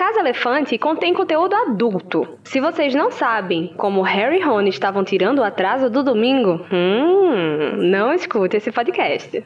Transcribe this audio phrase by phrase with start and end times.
[0.00, 2.26] Casa Elefante contém conteúdo adulto.
[2.42, 7.76] Se vocês não sabem como Harry e Rony estavam tirando o atraso do domingo, hum,
[7.76, 9.44] não escute esse podcast.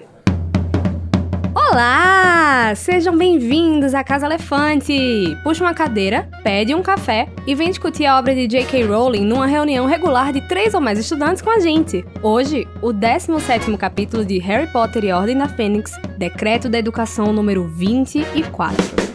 [1.52, 2.72] Olá!
[2.76, 5.36] Sejam bem-vindos à Casa Elefante!
[5.42, 8.84] Puxa uma cadeira, pede um café e vem discutir a obra de J.K.
[8.84, 12.04] Rowling numa reunião regular de três ou mais estudantes com a gente.
[12.22, 17.66] Hoje, o 17º capítulo de Harry Potter e Ordem da Fênix, Decreto da Educação número
[17.66, 19.13] 24.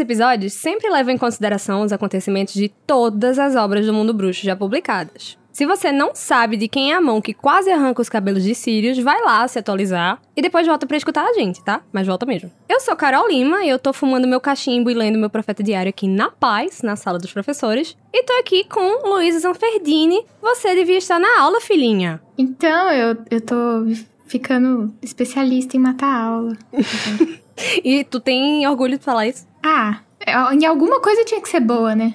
[0.00, 4.56] Episódios sempre levam em consideração os acontecimentos de todas as obras do mundo bruxo já
[4.56, 5.38] publicadas.
[5.52, 8.54] Se você não sabe de quem é a mão que quase arranca os cabelos de
[8.54, 11.82] Sirius, vai lá se atualizar e depois volta para escutar a gente, tá?
[11.92, 12.50] Mas volta mesmo.
[12.68, 15.90] Eu sou Carol Lima e eu tô fumando meu cachimbo e lendo meu profeta diário
[15.90, 17.96] aqui na paz, na sala dos professores.
[18.12, 20.24] E tô aqui com Luísa Zanferdini.
[20.40, 22.22] Você devia estar na aula, filhinha.
[22.38, 23.86] Então, eu, eu tô
[24.26, 26.56] ficando especialista em matar aula.
[27.84, 29.46] e tu tem orgulho de falar isso?
[29.62, 32.14] Ah, é, em alguma coisa tinha que ser boa, né?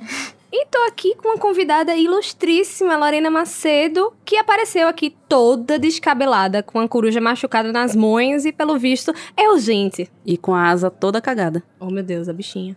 [0.57, 6.79] E tô aqui com uma convidada ilustríssima, Lorena Macedo, que apareceu aqui toda descabelada, com
[6.79, 10.09] a coruja machucada nas mãos e, pelo visto, é urgente.
[10.25, 11.61] E com a asa toda cagada.
[11.77, 12.73] Oh, meu Deus, a bichinha.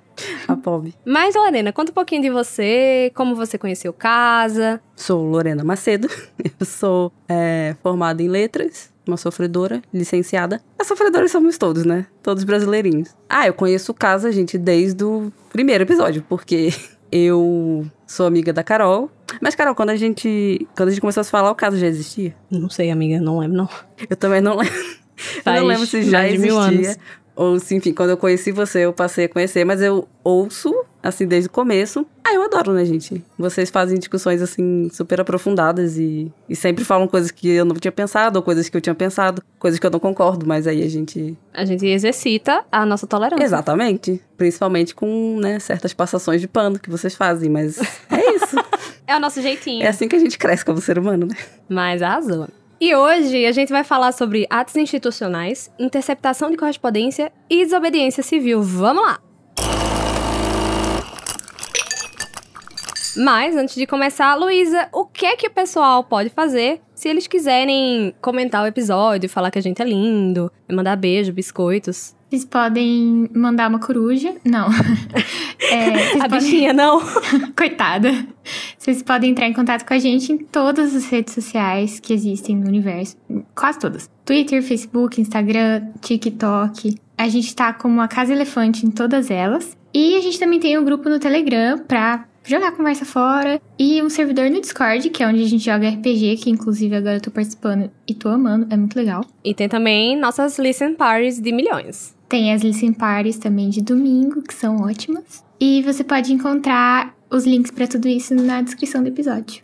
[0.49, 0.93] A pobre.
[1.05, 4.81] Mas, Lorena, conta um pouquinho de você, como você conheceu casa.
[4.97, 6.09] Sou Lorena Macedo,
[6.59, 10.61] eu sou é, formada em letras, uma sofredora, licenciada.
[10.77, 12.09] As sofredoras somos todos, né?
[12.25, 13.15] Todos brasileirinhos.
[13.29, 16.73] Ah, eu conheço casa, gente, desde o primeiro episódio, porque
[17.11, 19.11] eu sou amiga da Carol.
[19.41, 20.67] Mas, Carol, quando a gente.
[20.77, 22.35] Quando a gente começou a se falar, o caso já existia?
[22.51, 23.69] Não sei, amiga, não lembro, não.
[24.09, 24.75] Eu também não lembro.
[25.45, 26.97] eu não lembro se já existia.
[27.37, 31.27] Ou se, enfim, quando eu conheci você, eu passei a conhecer, mas eu ouço, assim,
[31.27, 32.07] desde o começo.
[32.25, 33.25] Ah, eu adoro, né, gente?
[33.39, 37.93] Vocês fazem discussões, assim, super aprofundadas e, e sempre falam coisas que eu não tinha
[37.93, 40.89] pensado, ou coisas que eu tinha pensado, coisas que eu não concordo, mas aí a
[40.89, 41.37] gente.
[41.55, 43.45] A gente exercita a nossa tolerância.
[43.45, 44.23] Exatamente.
[44.37, 47.79] Principalmente com, né, certas passações de pano que vocês fazem, mas
[48.11, 48.57] é isso.
[49.07, 49.83] é o nosso jeitinho.
[49.83, 51.37] É assim que a gente cresce como ser humano, né?
[51.69, 52.49] Mas arrasou.
[52.81, 58.63] E hoje a gente vai falar sobre atos institucionais, interceptação de correspondência e desobediência civil.
[58.63, 59.19] Vamos lá!
[63.19, 67.27] Mas antes de começar, Luísa, o que é que o pessoal pode fazer se eles
[67.27, 72.17] quiserem comentar o episódio, falar que a gente é lindo, mandar beijo, biscoitos?
[72.29, 74.35] Vocês podem mandar uma coruja.
[74.45, 74.69] Não.
[75.71, 76.39] É, a podem...
[76.39, 77.01] bichinha, não.
[77.55, 78.11] Coitada.
[78.79, 82.57] Vocês podem entrar em contato com a gente em todas as redes sociais que existem
[82.57, 83.17] no universo.
[83.55, 84.09] Quase todas.
[84.25, 86.97] Twitter, Facebook, Instagram, TikTok.
[87.19, 89.77] A gente tá como a Casa Elefante em todas elas.
[89.93, 93.61] E a gente também tem um grupo no Telegram pra jogar conversa fora.
[93.79, 97.17] E um servidor no Discord, que é onde a gente joga RPG, que inclusive agora
[97.17, 99.25] eu tô participando e tô amando, é muito legal.
[99.45, 102.17] E tem também nossas listen parties de milhões.
[102.29, 105.45] Tem as listen parties também de domingo, que são ótimas.
[105.61, 109.63] E você pode encontrar os links para tudo isso na descrição do episódio.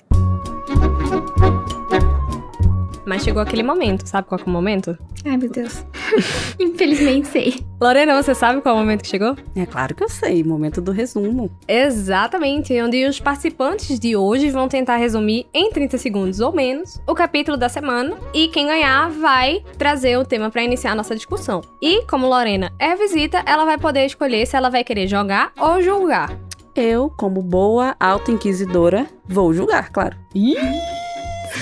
[3.06, 4.96] Mas chegou aquele momento, sabe qual é o momento?
[5.24, 5.84] Ai, meu Deus.
[6.58, 7.64] Infelizmente sei.
[7.80, 9.36] Lorena, você sabe qual é o momento que chegou?
[9.54, 11.50] É claro que eu sei, momento do resumo.
[11.68, 17.14] Exatamente, onde os participantes de hoje vão tentar resumir em 30 segundos ou menos o
[17.14, 21.60] capítulo da semana e quem ganhar vai trazer o tema para iniciar a nossa discussão.
[21.80, 25.82] E como Lorena é visita, ela vai poder escolher se ela vai querer jogar ou
[25.82, 26.36] julgar.
[26.74, 30.16] Eu, como boa auto-inquisidora, vou julgar, claro.
[30.34, 30.56] Ih!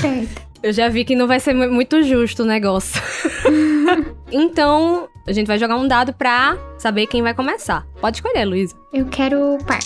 [0.00, 0.51] Certo.
[0.62, 3.02] Eu já vi que não vai ser muito justo o negócio.
[4.30, 7.84] então, a gente vai jogar um dado pra saber quem vai começar.
[8.00, 8.76] Pode escolher, Luísa.
[8.92, 9.80] Eu quero par.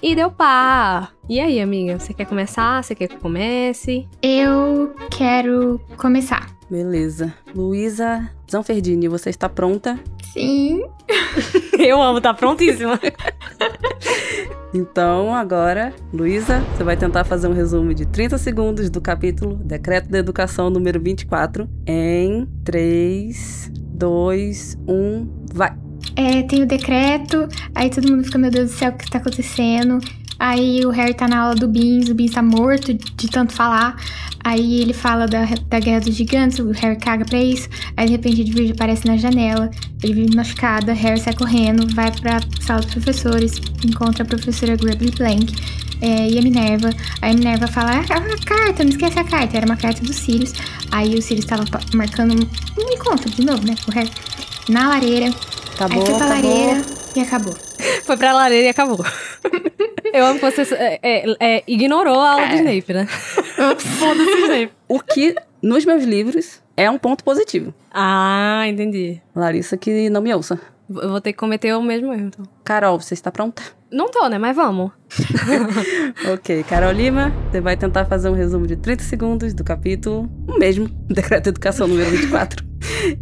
[0.00, 1.12] E deu par.
[1.28, 1.98] E aí, amiga?
[1.98, 2.82] Você quer começar?
[2.82, 4.08] Você quer que comece?
[4.22, 6.48] Eu quero começar.
[6.72, 7.34] Beleza.
[7.54, 10.00] Luísa Zanferdini, você está pronta?
[10.32, 10.82] Sim.
[11.78, 12.98] eu amo, tá prontíssima.
[14.72, 20.08] Então, agora, Luísa, você vai tentar fazer um resumo de 30 segundos do capítulo Decreto
[20.08, 25.76] da Educação número 24 em 3, 2, 1, vai!
[26.16, 29.18] É, tem o decreto, aí todo mundo fica, meu Deus do céu, o que está
[29.18, 29.98] acontecendo?
[30.38, 33.96] Aí o Harry tá na aula do Beans, o Beans tá morto de tanto falar.
[34.44, 37.68] Aí ele fala da, da Guerra dos Gigantes, o Harry caga pra isso.
[37.96, 39.70] Aí de repente a Edwige aparece na janela,
[40.02, 45.12] ele vive machucada, Harry sai correndo, vai pra sala dos professores, encontra a professora Grabby
[45.12, 45.54] Plank
[46.02, 46.90] é, e a Minerva.
[47.22, 49.56] Aí a Minerva fala, ah, a carta, não esquece a carta.
[49.56, 50.52] Era uma carta do Sirius.
[50.90, 51.64] Aí o Sirius tava
[51.94, 54.10] marcando um encontro de novo, né, com o Harry.
[54.68, 55.32] Na lareira.
[55.82, 56.52] Acabou, aí foi pra acabou.
[56.52, 56.82] lareira
[57.16, 57.54] e acabou.
[58.04, 59.04] Foi pra lareira e acabou.
[60.14, 62.48] Eu amo que você é, é, é, ignorou a aula é.
[62.48, 63.06] de Snape, né?
[63.98, 64.72] Foda-se Snape.
[64.86, 67.74] O que, nos meus livros, é um ponto positivo.
[67.90, 69.20] Ah, entendi.
[69.34, 70.60] Larissa que não me ouça.
[70.88, 72.44] Eu vou ter que cometer o mesmo erro, então.
[72.62, 73.62] Carol, você está pronta?
[73.90, 74.38] Não tô, né?
[74.38, 74.90] Mas vamos.
[76.32, 80.58] ok, Carol Lima, você vai tentar fazer um resumo de 30 segundos do capítulo, o
[80.58, 82.71] mesmo, Decreto de Educação número 24.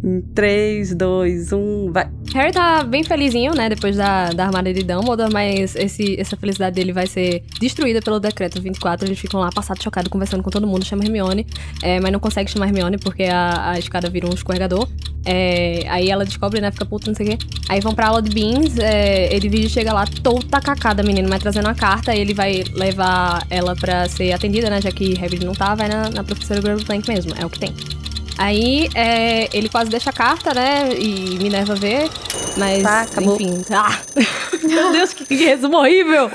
[0.03, 2.09] Em 3, 2, 1, vai.
[2.33, 6.75] Harry tá bem felizinho, né, depois da, da armada de Dumbledore, mas esse, essa felicidade
[6.75, 9.07] dele vai ser destruída pelo Decreto 24.
[9.07, 11.45] Eles ficam lá, passado chocado, conversando com todo mundo, chama Hermione,
[11.81, 14.87] é, mas não consegue chamar Hermione porque a, a escada vira um escorregador.
[15.23, 17.37] É, aí ela descobre, né, fica puta, não sei o quê.
[17.69, 19.29] Aí vão pra aula de Beans, é,
[19.69, 24.31] chega lá toda cacada, menino, mas trazendo uma carta, ele vai levar ela pra ser
[24.31, 27.49] atendida, né, já que Harry não tá, vai na, na professora Plank mesmo, é o
[27.49, 28.00] que tem.
[28.41, 30.89] Aí é, ele quase deixa a carta, né?
[30.97, 32.09] E Minerva vê.
[32.57, 33.35] Mas, tá, acabou.
[33.35, 33.63] enfim.
[33.71, 33.99] Ah.
[34.67, 36.31] Meu Deus, que, que resumo horrível!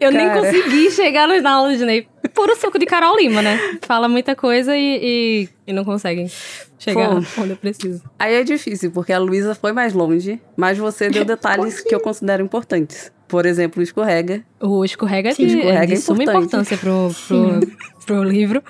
[0.00, 0.12] Eu Cara.
[0.12, 2.08] nem consegui chegar na aula de Snape.
[2.34, 3.78] Puro suco de Carol Lima, né?
[3.82, 6.30] Fala muita coisa e, e, e não consegue
[6.78, 7.42] chegar Pô.
[7.42, 8.02] onde eu preciso.
[8.18, 12.00] Aí é difícil, porque a Luísa foi mais longe, mas você deu detalhes que eu
[12.00, 13.10] considero importantes.
[13.34, 14.44] Por exemplo, o escorrega.
[14.60, 17.60] O escorrega, Sim, de, escorrega é de é suma importância pro, pro,
[18.06, 18.62] pro livro,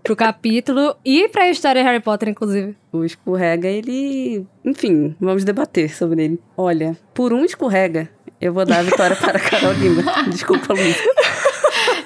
[0.00, 2.76] pro capítulo e pra história de Harry Potter, inclusive.
[2.92, 4.46] O escorrega, ele.
[4.64, 6.40] Enfim, vamos debater sobre ele.
[6.56, 8.08] Olha, por um escorrega,
[8.40, 10.04] eu vou dar a vitória para a Carolina.
[10.30, 10.96] Desculpa, Luiz.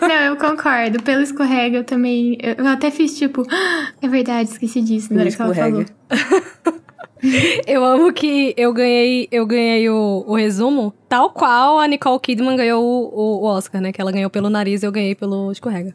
[0.00, 1.02] Não, eu concordo.
[1.02, 2.38] Pelo escorrega, eu também.
[2.40, 3.46] Eu até fiz tipo.
[3.50, 5.84] Ah, é verdade, esqueci disso na hora que ela falou.
[7.66, 12.56] Eu amo que eu ganhei, eu ganhei o, o, resumo, tal qual a Nicole Kidman
[12.56, 13.92] ganhou o, o, Oscar, né?
[13.92, 15.94] Que ela ganhou pelo nariz e eu ganhei pelo escorrega.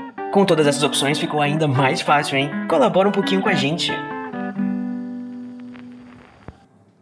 [0.31, 2.49] Com todas essas opções ficou ainda mais fácil, hein?
[2.69, 3.91] Colabora um pouquinho com a gente.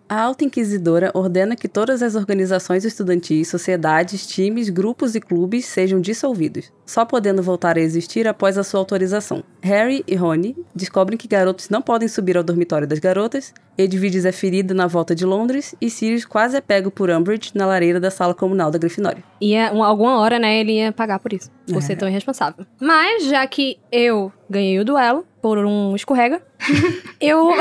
[0.09, 6.01] A Alta Inquisidora ordena que todas as organizações estudantis, sociedades, times, grupos e clubes sejam
[6.01, 9.43] dissolvidos, só podendo voltar a existir após a sua autorização.
[9.61, 14.31] Harry e Rony descobrem que garotos não podem subir ao dormitório das garotas, Edviges é
[14.31, 18.09] ferido na volta de Londres e Sirius quase é pego por Umbridge na lareira da
[18.09, 19.23] sala comunal da Grifinória.
[19.39, 21.81] E é, alguma hora, né, ele ia pagar por isso, por é.
[21.81, 22.65] ser tão irresponsável.
[22.81, 26.41] Mas, já que eu ganhei o duelo por um escorrega,
[27.21, 27.51] eu...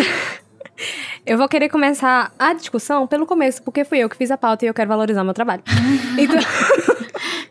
[1.29, 4.65] Eu vou querer começar a discussão pelo começo, porque fui eu que fiz a pauta
[4.65, 5.63] e eu quero valorizar meu trabalho.
[6.19, 6.41] Então.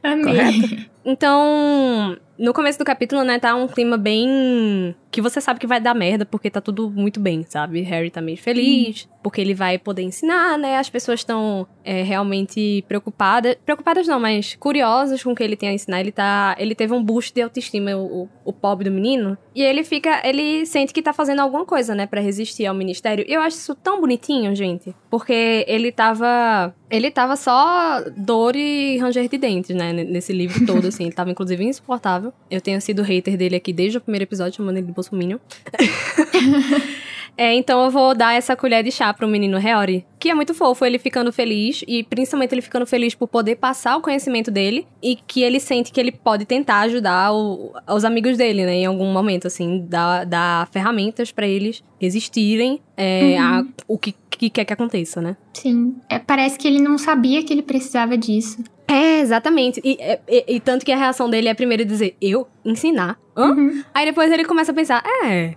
[0.03, 0.89] Amei.
[1.06, 4.95] Então, no começo do capítulo, né, tá um clima bem.
[5.10, 7.81] que você sabe que vai dar merda, porque tá tudo muito bem, sabe?
[7.81, 9.18] Harry tá meio feliz, hum.
[9.24, 10.78] porque ele vai poder ensinar, né?
[10.78, 13.56] As pessoas estão é, realmente preocupadas.
[13.66, 16.01] Preocupadas não, mas curiosas com o que ele tem a ensinar.
[16.01, 16.56] Ele tá.
[16.60, 19.38] Ele teve um boost de autoestima, o, o pobre do menino.
[19.56, 20.22] E ele fica.
[20.28, 23.25] Ele sente que tá fazendo alguma coisa, né, para resistir ao ministério.
[23.28, 24.94] E eu acho isso tão bonitinho, gente.
[25.10, 26.75] Porque ele tava.
[26.89, 29.94] Ele tava só dor e ranger de dentes, né?
[29.94, 31.06] Nesse livro todo, assim.
[31.06, 32.26] Ele tava, inclusive, insuportável.
[32.50, 35.39] Eu tenho sido hater dele aqui desde o primeiro episódio, chamando ele de Bolsominion.
[37.38, 40.55] É, então eu vou dar essa colher de chá pro menino Heori, que é muito
[40.55, 44.88] fofo, ele ficando feliz, e principalmente ele ficando feliz por poder passar o conhecimento dele,
[45.03, 48.86] e que ele sente que ele pode tentar ajudar o, os amigos dele, né, em
[48.88, 53.46] algum momento, assim, dar, dar ferramentas para eles existirem é, uhum.
[53.46, 55.38] a, o que, que quer que aconteça, né?
[55.53, 58.63] Sim, é, parece que ele não sabia que ele precisava disso.
[58.88, 59.82] É, exatamente.
[59.84, 63.20] E, e, e, tanto que a reação dele é primeiro dizer, eu ensinar?
[63.36, 63.51] Hã?
[63.51, 63.84] Uhum.
[63.94, 65.56] Aí depois ele começa a pensar, é,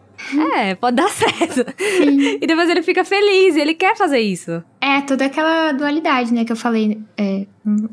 [0.57, 1.65] é, pode dar certo.
[1.79, 2.39] Sim.
[2.41, 4.63] E depois ele fica feliz, ele quer fazer isso.
[4.81, 7.47] É, toda aquela dualidade, né, que eu falei é,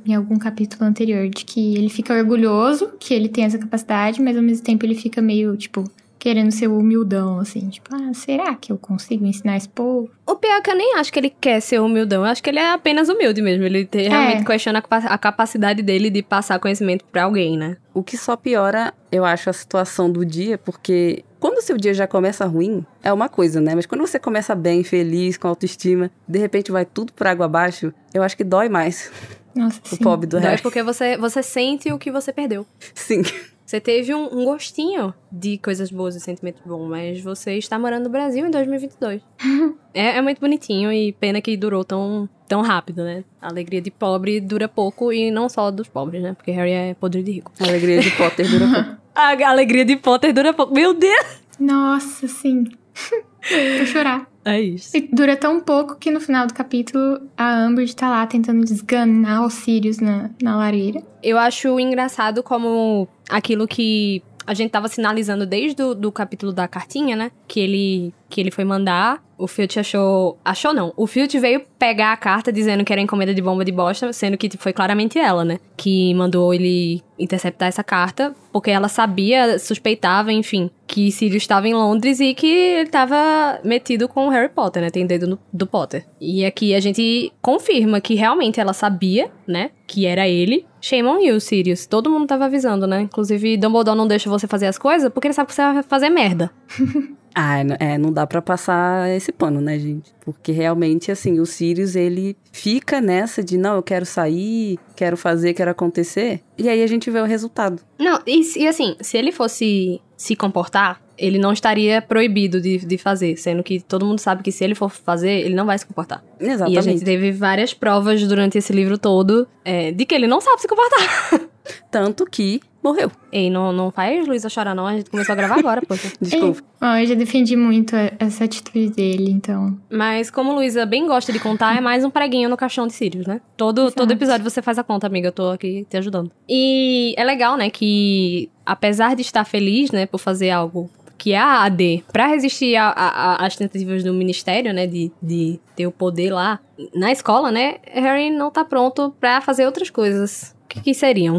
[0.05, 4.35] em algum capítulo anterior, de que ele fica orgulhoso que ele tem essa capacidade, mas
[4.35, 5.83] ao mesmo tempo ele fica meio, tipo,
[6.19, 10.09] querendo ser humildão, assim, tipo, ah, será que eu consigo ensinar esse povo?
[10.25, 12.49] O pior é que eu nem acho que ele quer ser humildão, eu acho que
[12.49, 14.07] ele é apenas humilde mesmo, ele é.
[14.09, 17.77] realmente questiona a capacidade dele de passar conhecimento para alguém, né?
[17.93, 21.93] O que só piora, eu acho, a situação do dia, porque quando o seu dia
[21.93, 23.73] já começa ruim, é uma coisa, né?
[23.75, 27.93] Mas quando você começa bem, feliz, com autoestima, de repente vai tudo por água abaixo,
[28.13, 29.11] eu acho que dói mais.
[29.55, 29.97] Nossa, o sim.
[29.97, 32.65] pobre do Dói porque você, você sente o que você perdeu.
[32.93, 33.23] Sim.
[33.67, 38.05] Você teve um, um, gostinho de coisas boas e sentimentos bons, mas você está morando
[38.05, 39.21] no Brasil em 2022.
[39.93, 43.25] é, é muito bonitinho e pena que durou tão, tão rápido, né?
[43.41, 46.33] A alegria de pobre dura pouco e não só dos pobres, né?
[46.33, 47.51] Porque Harry é podre de rico.
[47.59, 48.97] A alegria de Potter dura pouco.
[49.13, 50.73] A alegria de Potter dura pouco.
[50.73, 51.41] Meu Deus!
[51.59, 52.63] Nossa, sim.
[53.77, 54.31] Vou chorar.
[54.47, 54.95] É isso.
[54.95, 59.45] E dura tão pouco que no final do capítulo a Amber tá lá tentando desganar
[59.45, 61.03] os Sirius na, na lareira.
[61.21, 66.69] Eu acho engraçado como aquilo que a gente tava sinalizando desde o do capítulo da
[66.69, 67.31] cartinha, né?
[67.47, 69.21] Que ele, que ele foi mandar.
[69.37, 70.37] O Filt achou.
[70.43, 70.93] Achou não.
[70.95, 74.37] O Filt veio pegar a carta dizendo que era encomenda de bomba de bosta, sendo
[74.37, 75.59] que foi claramente ela, né?
[75.75, 81.73] Que mandou ele interceptar essa carta, porque ela sabia, suspeitava, enfim, que Sirius estava em
[81.73, 84.89] Londres e que ele estava metido com Harry Potter, né?
[84.89, 86.05] Tem dedo no, do Potter.
[86.21, 89.71] E aqui a gente confirma que realmente ela sabia, né?
[89.85, 90.65] Que era ele.
[90.87, 91.85] Shame on you, Sirius.
[91.85, 93.01] Todo mundo tava avisando, né?
[93.01, 96.09] Inclusive, Dumbledore não deixa você fazer as coisas porque ele sabe que você vai fazer
[96.09, 96.49] merda.
[97.39, 100.11] Ah, é, não dá para passar esse pano, né, gente?
[100.21, 105.53] Porque realmente, assim, o Sirius, ele fica nessa de, não, eu quero sair, quero fazer,
[105.53, 106.41] quero acontecer.
[106.57, 107.83] E aí a gente vê o resultado.
[107.99, 112.97] Não, e, e assim, se ele fosse se comportar, ele não estaria proibido de, de
[112.97, 115.85] fazer, sendo que todo mundo sabe que se ele for fazer, ele não vai se
[115.85, 116.23] comportar.
[116.39, 116.75] Exatamente.
[116.75, 120.39] E a gente teve várias provas durante esse livro todo é, de que ele não
[120.39, 121.41] sabe se comportar.
[121.91, 123.11] Tanto que morreu.
[123.31, 124.87] Ei, não, não faz Luísa chorar, não.
[124.87, 126.11] A gente começou a gravar agora, poxa.
[126.21, 126.61] Desculpa.
[126.79, 129.77] Bom, eu já defendi muito essa atitude dele, então.
[129.91, 133.27] Mas como Luísa bem gosta de contar, é mais um preguinho no caixão de Sirius,
[133.27, 133.41] né?
[133.57, 135.27] Todo, todo episódio você faz a conta, amiga.
[135.27, 136.31] Eu tô aqui te ajudando.
[136.47, 140.89] E é legal, né, que apesar de estar feliz, né, por fazer algo
[141.27, 145.91] que é a AD, para resistir às tentativas do ministério, né, de, de ter o
[145.91, 146.57] poder lá
[146.95, 150.55] na escola, né, Harry não tá pronto para fazer outras coisas.
[150.63, 151.37] O que, que seriam?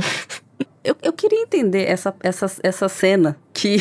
[0.85, 3.77] Eu, eu queria entender essa, essa, essa cena que,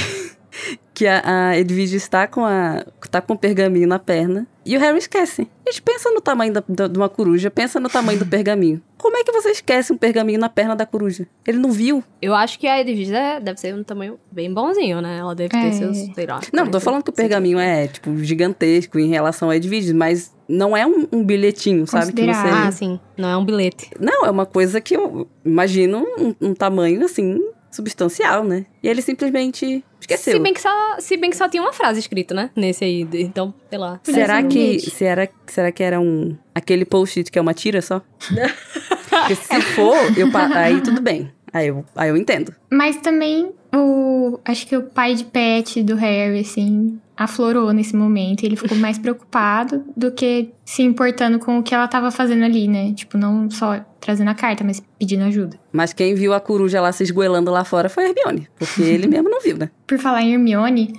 [0.94, 4.80] que a, a Edwige está com, a, tá com o pergaminho na perna e o
[4.80, 5.48] Harry esquece.
[5.66, 8.82] A gente pensa no tamanho da, da, de uma coruja, pensa no tamanho do pergaminho.
[8.98, 11.28] Como é que você esquece um pergaminho na perna da coruja?
[11.46, 12.04] Ele não viu?
[12.22, 15.20] Eu acho que a Edwige deve ser um tamanho bem bonzinho, né?
[15.20, 15.72] Ela deve ter é.
[15.72, 16.42] seus, sei lá.
[16.52, 20.76] Não, tô falando que o pergaminho é, tipo, gigantesco em relação a Edwige, mas não
[20.76, 22.12] é um, um bilhetinho, sabe?
[22.12, 22.32] Que você...
[22.32, 23.00] Ah, sim.
[23.16, 23.92] Não é um bilhete.
[24.00, 27.40] Não, é uma coisa que eu imagino um, um tamanho, assim,
[27.72, 28.66] substancial, né?
[28.82, 30.34] E ele simplesmente esqueceu.
[30.34, 32.50] Se bem que só, se bem que só tinha uma frase escrita, né?
[32.56, 34.00] Nesse aí, então, sei lá.
[34.04, 38.02] Será que, será, será que era um aquele post-it que é uma tira só?
[39.10, 41.32] Porque se for, eu, aí tudo bem.
[41.54, 42.54] Aí eu, aí eu entendo.
[42.72, 44.40] Mas também o.
[44.46, 48.44] Acho que o pai de pet do Harry, assim, aflorou nesse momento.
[48.44, 52.68] Ele ficou mais preocupado do que se importando com o que ela tava fazendo ali,
[52.68, 52.94] né?
[52.94, 55.60] Tipo, não só trazendo a carta, mas pedindo ajuda.
[55.72, 58.48] Mas quem viu a coruja lá se esgoelando lá fora foi a Hermione.
[58.58, 59.70] Porque ele mesmo não viu, né?
[59.88, 60.94] Por falar em Hermione,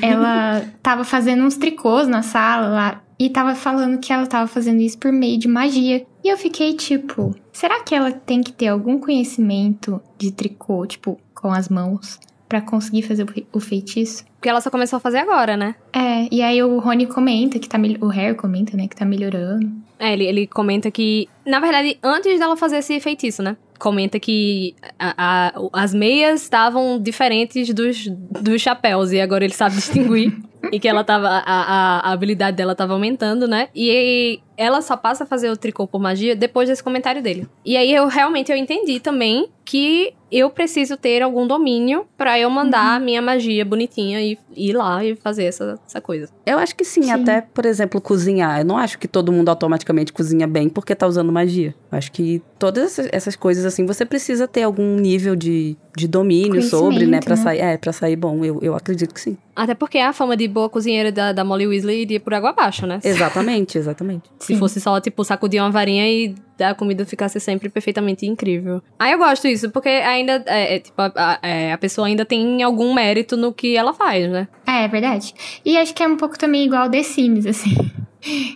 [0.00, 3.02] ela tava fazendo uns tricôs na sala lá.
[3.18, 6.06] E tava falando que ela tava fazendo isso por meio de magia.
[6.24, 11.20] E eu fiquei tipo, será que ela tem que ter algum conhecimento de tricô, tipo,
[11.34, 12.18] com as mãos?
[12.50, 14.24] Para conseguir fazer o feitiço.
[14.34, 15.76] Porque ela só começou a fazer agora, né?
[15.92, 17.78] É, e aí o Rony comenta que tá.
[18.00, 19.70] O Harry comenta, né, que tá melhorando.
[20.00, 21.28] É, ele, ele comenta que.
[21.46, 23.56] Na verdade, antes dela fazer esse feitiço, né?
[23.78, 29.76] Comenta que a, a, as meias estavam diferentes dos, dos chapéus e agora ele sabe
[29.76, 30.36] distinguir.
[30.72, 31.28] E que ela tava.
[31.28, 33.68] A, a, habilidade dela tava aumentando, né?
[33.74, 37.48] E ela só passa a fazer o tricô por magia depois desse comentário dele.
[37.64, 42.50] E aí eu realmente eu entendi também que eu preciso ter algum domínio para eu
[42.50, 43.04] mandar uhum.
[43.04, 46.28] minha magia bonitinha e ir lá e fazer essa, essa coisa.
[46.44, 48.60] Eu acho que sim, sim, até, por exemplo, cozinhar.
[48.60, 51.74] Eu não acho que todo mundo automaticamente cozinha bem porque tá usando magia.
[51.90, 56.62] Eu acho que todas essas coisas assim, você precisa ter algum nível de, de domínio
[56.62, 57.42] sobre, né, para né?
[57.42, 58.44] sair, é, para sair bom.
[58.44, 59.36] Eu, eu acredito que sim.
[59.54, 62.86] Até porque a fama de boa cozinheira da, da Molly Weasley iria por água abaixo,
[62.86, 63.00] né?
[63.02, 64.30] Exatamente, exatamente.
[64.38, 68.82] Se fosse só, tipo, sacudir uma varinha e a comida ficasse sempre perfeitamente incrível.
[68.98, 72.24] Aí eu gosto disso, porque ainda, é, é, tipo, a, a, é, a, pessoa ainda
[72.24, 74.46] tem algum mérito no que ela faz, né?
[74.66, 75.34] É, é verdade.
[75.64, 77.74] E acho que é um pouco também igual The Sims, assim.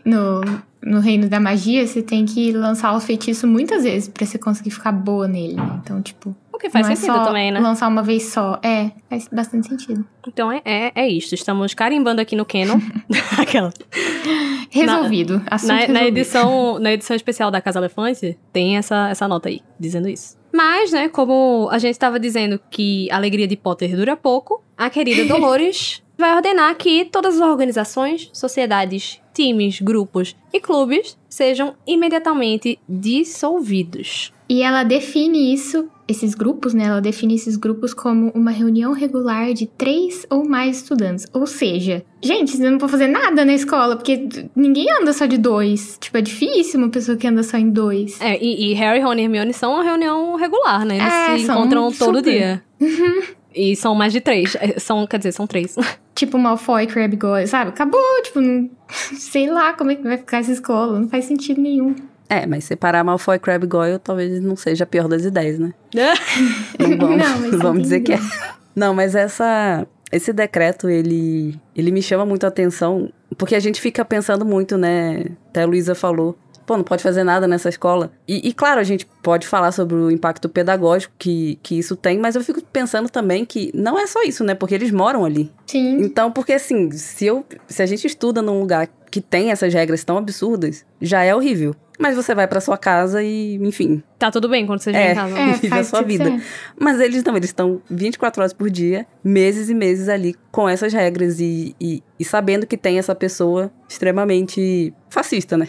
[0.05, 0.43] No,
[0.83, 4.71] no reino da magia, você tem que lançar o feitiço muitas vezes para você conseguir
[4.71, 5.57] ficar boa nele.
[5.83, 6.35] Então, tipo.
[6.53, 7.59] O que faz sentido é também, né?
[7.59, 8.61] Lançar uma vez só.
[8.63, 10.05] É, faz bastante sentido.
[10.29, 11.35] Então é, é, é isso.
[11.35, 12.79] Estamos carimbando aqui no Canon.
[13.39, 13.73] Aquela.
[14.71, 15.43] Resolvido.
[15.65, 19.63] Na, na, na, edição, na edição especial da Casa Elefante, tem essa, essa nota aí,
[19.79, 20.37] dizendo isso.
[20.53, 24.89] Mas, né, como a gente estava dizendo que a alegria de Potter dura pouco, a
[24.89, 32.79] querida Dolores vai ordenar que todas as organizações, sociedades, times, grupos e clubes sejam imediatamente
[32.89, 34.33] dissolvidos.
[34.49, 36.85] E ela define isso, esses grupos, né?
[36.85, 41.27] Ela define esses grupos como uma reunião regular de três ou mais estudantes.
[41.33, 45.39] Ou seja, gente, você não pode fazer nada na escola, porque ninguém anda só de
[45.39, 45.97] dois.
[45.99, 48.21] Tipo, é difícil uma pessoa que anda só em dois.
[48.21, 50.99] É, e, e Harry, Ron e Hermione são uma reunião regular, né?
[50.99, 52.63] Eles é, se encontram todo dia.
[52.81, 53.23] Uhum.
[53.55, 54.57] E são mais de três.
[54.57, 55.77] É, são, quer dizer, são três.
[56.15, 57.71] Tipo Malfoy, Crabbe Goyle, sabe?
[57.71, 58.71] Acabou, tipo, não,
[59.19, 60.99] sei lá como é que vai ficar essa escola.
[60.99, 61.95] Não faz sentido nenhum.
[62.29, 65.75] É, mas separar Malfoy e Crabbe Goyle talvez não seja a pior das ideias, né?
[66.79, 68.19] não vamos, não, vamos dizer que é.
[68.75, 73.81] Não, mas essa esse decreto, ele, ele me chama muito a atenção, porque a gente
[73.81, 75.25] fica pensando muito, né?
[75.49, 78.13] Até a Luísa falou, pô, não pode fazer nada nessa escola.
[78.27, 82.19] E, e, claro, a gente pode falar sobre o impacto pedagógico que, que isso tem,
[82.19, 84.55] mas eu fico pensando também que não é só isso, né?
[84.55, 85.51] Porque eles moram ali.
[85.67, 85.99] Sim.
[86.03, 90.03] Então, porque assim, se, eu, se a gente estuda num lugar que tem essas regras
[90.03, 91.75] tão absurdas, já é horrível.
[91.99, 94.03] Mas você vai para sua casa e, enfim.
[94.19, 95.35] Tá tudo bem quando você é, em casa.
[95.39, 96.25] É, vive a sua vida.
[96.25, 96.43] Certo.
[96.79, 100.93] Mas eles não, eles estão 24 horas por dia, meses e meses ali com essas
[100.93, 105.69] regras e, e, e sabendo que tem essa pessoa extremamente fascista, né?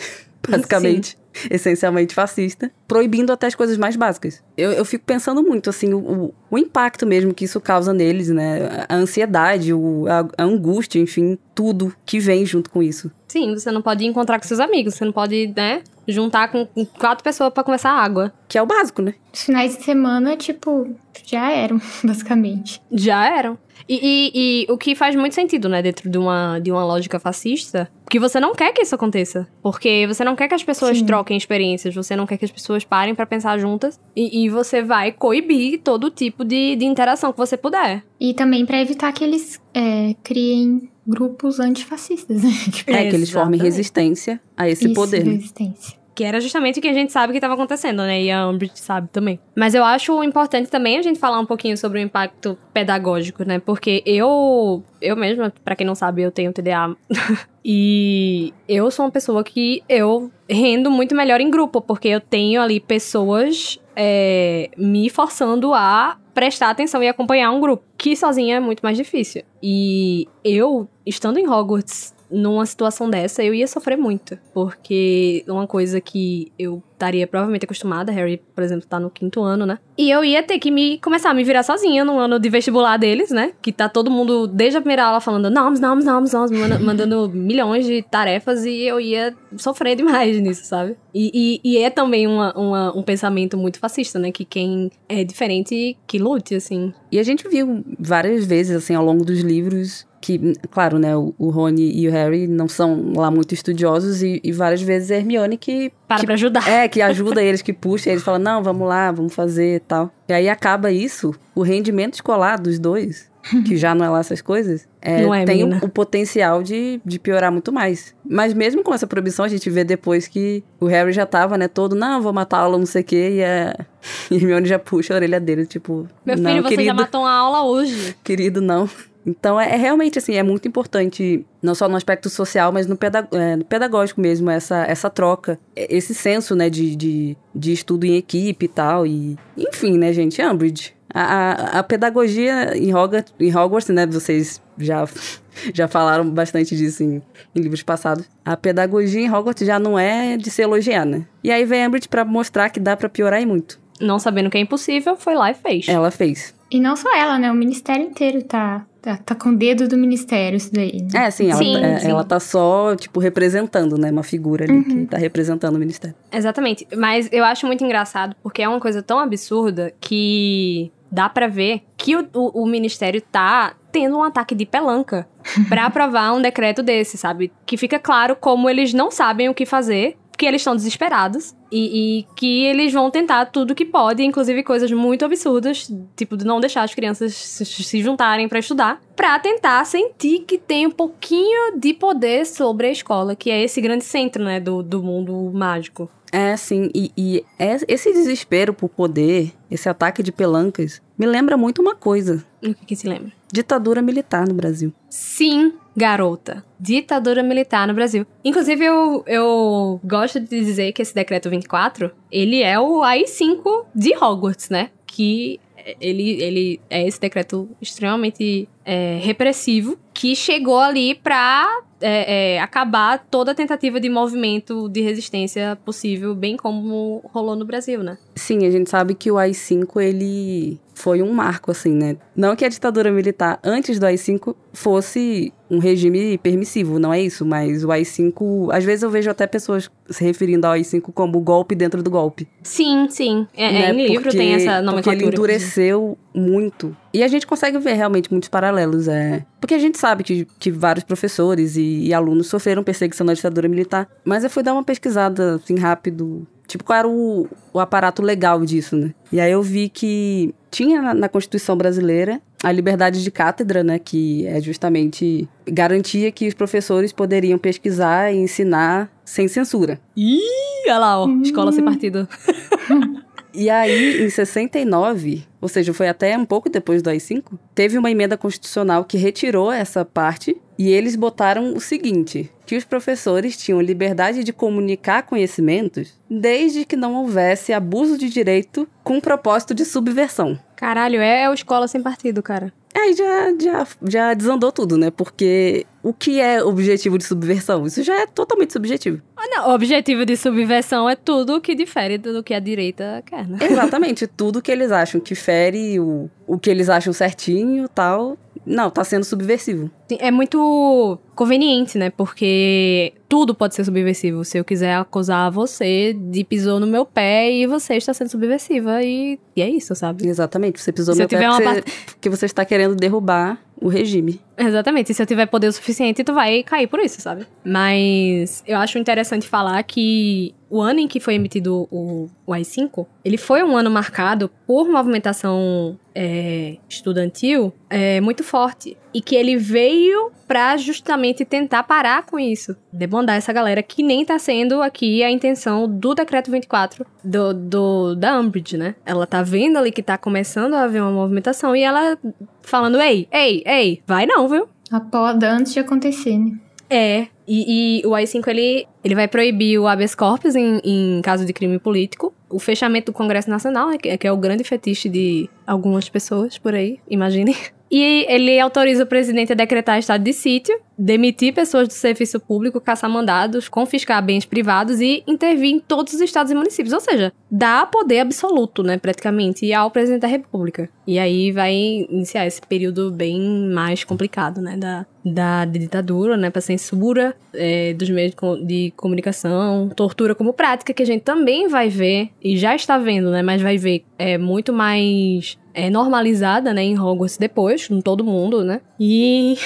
[0.50, 1.10] Basicamente.
[1.10, 4.42] Sim essencialmente fascista, proibindo até as coisas mais básicas.
[4.58, 8.86] Eu, eu fico pensando muito, assim, o, o impacto mesmo que isso causa neles, né?
[8.88, 13.12] A ansiedade, o, a, a angústia, enfim, tudo que vem junto com isso.
[13.28, 17.24] Sim, você não pode encontrar com seus amigos, você não pode, né, juntar com quatro
[17.24, 18.32] pessoas para conversar água.
[18.48, 19.16] Que é o básico, né?
[19.34, 22.82] Os finais de semana, tipo, já eram, basicamente.
[22.92, 23.58] Já eram.
[23.88, 27.20] E, e, e, o que faz muito sentido, né, dentro de uma, de uma lógica
[27.20, 29.48] fascista, porque você não quer que isso aconteça.
[29.62, 31.06] Porque você não quer que as pessoas Sim.
[31.06, 34.82] troquem experiências, você não quer que as pessoas parem para pensar juntas, e, e, você
[34.82, 38.04] vai coibir todo tipo de, de interação que você puder.
[38.20, 42.50] E também para evitar que eles é, criem grupos antifascistas, né?
[42.88, 45.24] é, que eles formem resistência a esse isso, poder.
[45.24, 45.34] Né?
[45.34, 46.05] resistência.
[46.16, 48.24] Que era justamente o que a gente sabe que estava acontecendo, né?
[48.24, 49.40] E a Umbridge sabe também.
[49.56, 53.60] Mas eu acho importante também a gente falar um pouquinho sobre o impacto pedagógico, né?
[53.60, 56.96] Porque eu, eu mesma, para quem não sabe, eu tenho TDA.
[57.64, 62.62] e eu sou uma pessoa que eu rendo muito melhor em grupo, porque eu tenho
[62.62, 68.60] ali pessoas é, me forçando a prestar atenção e acompanhar um grupo, que sozinha é
[68.60, 69.44] muito mais difícil.
[69.64, 74.38] E eu, estando em Hogwarts numa situação dessa, eu ia sofrer muito.
[74.54, 79.66] Porque uma coisa que eu estaria provavelmente acostumada, Harry, por exemplo, tá no quinto ano,
[79.66, 79.78] né?
[79.98, 82.98] E eu ia ter que me começar a me virar sozinha no ano de vestibular
[82.98, 83.52] deles, né?
[83.62, 87.86] Que tá todo mundo, desde a primeira aula, falando nomes, nomes, nomes, nomes, mandando milhões
[87.86, 90.98] de tarefas e eu ia sofrer demais nisso, sabe?
[91.14, 94.32] E, e, e é também uma, uma, um pensamento muito fascista, né?
[94.32, 96.94] Que quem é diferente, que lute, assim.
[97.12, 101.50] E a gente viu várias vezes, assim, ao longo dos livros, que, claro, né, o,
[101.52, 105.56] Rony e o Harry não são lá muito estudiosos e, e várias vezes é Hermione
[105.56, 105.92] que...
[106.08, 106.68] Para que, pra ajudar.
[106.68, 110.12] É, que ajuda eles, que puxa, eles falam, não, vamos lá, vamos fazer e tal.
[110.28, 113.30] E aí acaba isso, o rendimento escolar dos dois,
[113.66, 117.20] que já não é lá essas coisas, é, é tem o, o, potencial de, de
[117.20, 118.16] piorar muito mais.
[118.28, 121.68] Mas mesmo com essa proibição, a gente vê depois que o Harry já tava, né,
[121.68, 123.86] todo, não, vou matar a aula, não sei o quê, e a
[124.32, 127.64] Hermione já puxa a orelha dele, tipo, Meu filho, você querido, já matou uma aula
[127.64, 128.16] hoje.
[128.24, 128.90] Querido, não.
[129.26, 132.96] Então, é, é, realmente assim, é muito importante, não só no aspecto social, mas no,
[132.96, 138.06] pedag é, no pedagógico mesmo, essa, essa troca, esse senso, né, de, de, de estudo
[138.06, 139.08] em equipe e tal.
[139.08, 140.94] E, enfim, né, gente, Umbridge.
[141.12, 145.08] A, a, a pedagogia em Hogwarts, em Hogwarts, né, vocês já,
[145.74, 147.22] já falaram bastante disso em,
[147.56, 148.30] em livros passados.
[148.44, 151.26] A pedagogia em Hogwarts já não é de se elogiar, né?
[151.44, 153.80] E aí vem Umbridge para mostrar que dá para piorar e muito.
[154.00, 155.88] Não sabendo que é impossível, foi lá e fez.
[155.88, 156.54] Ela fez.
[156.70, 157.50] E não só ela, né?
[157.50, 161.00] O ministério inteiro tá Tá, tá com o dedo do ministério isso daí.
[161.00, 161.28] Né?
[161.28, 162.10] É, sim ela, sim, é, sim.
[162.10, 164.10] ela tá só, tipo, representando, né?
[164.10, 164.84] Uma figura ali uhum.
[164.84, 166.16] que tá representando o ministério.
[166.34, 166.88] Exatamente.
[166.98, 171.84] Mas eu acho muito engraçado porque é uma coisa tão absurda que dá para ver
[171.96, 175.28] que o, o, o, ministério tá tendo um ataque de pelanca
[175.70, 177.52] para aprovar um decreto desse, sabe?
[177.64, 182.20] Que fica claro como eles não sabem o que fazer que eles estão desesperados e,
[182.20, 186.60] e, que eles vão tentar tudo que pode, inclusive coisas muito absurdas, tipo de não
[186.60, 191.78] deixar as crianças se, se juntarem para estudar, para tentar sentir que tem um pouquinho
[191.78, 196.10] de poder sobre a escola, que é esse grande centro, né, do, do mundo mágico.
[196.32, 201.56] É, sim, e, e é, esse desespero por poder, esse ataque de pelancas, me lembra
[201.56, 202.44] muito uma coisa.
[202.62, 203.32] O que, que se lembra?
[203.52, 204.94] Ditadura militar no Brasil.
[205.10, 206.66] Sim, garota.
[206.80, 208.26] Ditadura militar no Brasil.
[208.44, 214.16] Inclusive, eu, eu gosto de dizer que esse decreto 24, ele é o AI-5 de
[214.16, 214.90] Hogwarts, né?
[215.06, 215.60] Que
[216.00, 223.26] ele, ele é esse decreto extremamente é, repressivo que chegou ali pra é, é, acabar
[223.30, 228.18] toda tentativa de movimento de resistência possível, bem como rolou no Brasil, né?
[228.36, 232.18] Sim, a gente sabe que o AI-5, ele foi um marco, assim, né?
[232.36, 237.46] Não que a ditadura militar antes do AI-5 fosse um regime permissivo, não é isso,
[237.46, 241.76] mas o AI-5, às vezes eu vejo até pessoas se referindo ao AI-5 como golpe
[241.76, 242.48] dentro do golpe.
[242.64, 243.48] Sim, sim.
[243.56, 243.86] É, né?
[243.86, 245.02] é em livro porque, tem essa nomenclatura.
[245.02, 246.96] Porque ele endureceu muito.
[247.14, 249.46] E a gente consegue ver realmente muitos paralelos, é...
[249.60, 253.68] Porque a gente sabe que, que vários professores e, e alunos sofreram perseguição na ditadura
[253.68, 258.22] militar, mas eu fui dar uma pesquisada, assim, rápido, Tipo, qual era o, o aparato
[258.22, 259.14] legal disso, né?
[259.32, 264.00] E aí eu vi que tinha na, na, Constituição brasileira a liberdade de cátedra, né?
[264.00, 270.00] Que é justamente garantia que os professores poderiam pesquisar e ensinar sem censura.
[270.18, 270.40] Ih,
[270.88, 272.28] olha lá, ó, escola sem partido.
[273.58, 278.12] E aí, em 69, ou seja, foi até um pouco depois do AI-5, teve uma
[278.12, 283.82] emenda constitucional que retirou essa parte e eles botaram o seguinte: que os professores tinham
[283.82, 290.60] liberdade de comunicar conhecimentos desde que não houvesse abuso de direito com propósito de subversão.
[290.76, 292.74] Caralho, é, é o escola sem partido, cara.
[292.96, 295.12] Aí já, já, já desandou tudo, né?
[295.12, 297.86] Porque o que é objetivo de subversão?
[297.86, 299.22] Isso já é totalmente subjetivo.
[299.36, 299.70] Ah, não.
[299.70, 303.58] O objetivo de subversão é tudo que difere do que a direita quer, né?
[303.62, 304.26] Exatamente.
[304.28, 308.38] tudo que eles acham que fere o, o que eles acham certinho tal.
[308.66, 309.92] Não, tá sendo subversivo.
[310.20, 312.10] É muito conveniente, né?
[312.10, 314.44] Porque tudo pode ser subversivo.
[314.44, 319.04] Se eu quiser acusar você de pisou no meu pé e você está sendo subversiva.
[319.04, 320.28] E, e é isso, sabe?
[320.28, 320.82] Exatamente.
[320.82, 321.76] Você pisou no meu pé porque, part...
[321.76, 324.42] você, porque você está querendo derrubar o regime.
[324.58, 325.12] Exatamente.
[325.12, 327.46] E se eu tiver poder o suficiente, tu vai cair por isso, sabe?
[327.64, 333.08] Mas eu acho interessante falar que o ano em que foi emitido o, o AI-5,
[333.24, 338.98] ele foi um ano marcado por movimentação é, estudantil é, muito forte.
[339.14, 342.76] E que ele veio para justamente tentar parar com isso.
[342.92, 348.16] Debandar essa galera que nem tá sendo aqui a intenção do decreto 24 do, do,
[348.16, 348.96] da Umbridge, né?
[349.06, 352.18] Ela tá vendo ali que tá começando a haver uma movimentação e ela
[352.62, 354.68] falando: ei, ei, ei, vai não, viu?
[354.92, 356.52] A poda antes de acontecer, né?
[356.90, 361.46] É, e, e, o AI-5 ele, ele vai proibir o habeas corpus em, em caso
[361.46, 365.10] de crime político, o fechamento do Congresso Nacional, né, que, que é o grande fetiche
[365.10, 367.56] de algumas pessoas por aí, imaginem.
[367.92, 372.80] E ele autoriza o presidente a decretar estado de sítio, demitir pessoas do serviço público,
[372.80, 376.94] caçar mandados, confiscar bens privados e intervir em todos os estados e municípios.
[376.94, 380.90] Ou seja, dá poder absoluto, né, praticamente, ao presidente da república.
[381.08, 381.74] E aí vai
[382.10, 388.10] iniciar esse período bem mais complicado, né, da, da ditadura, né, para censura é, dos
[388.10, 388.34] meios
[388.66, 393.30] de comunicação, tortura como prática, que a gente também vai ver, e já está vendo,
[393.30, 398.24] né, mas vai ver é, muito mais é, normalizada, né, em Hogwarts depois, com todo
[398.24, 398.82] mundo, né?
[399.00, 399.58] E.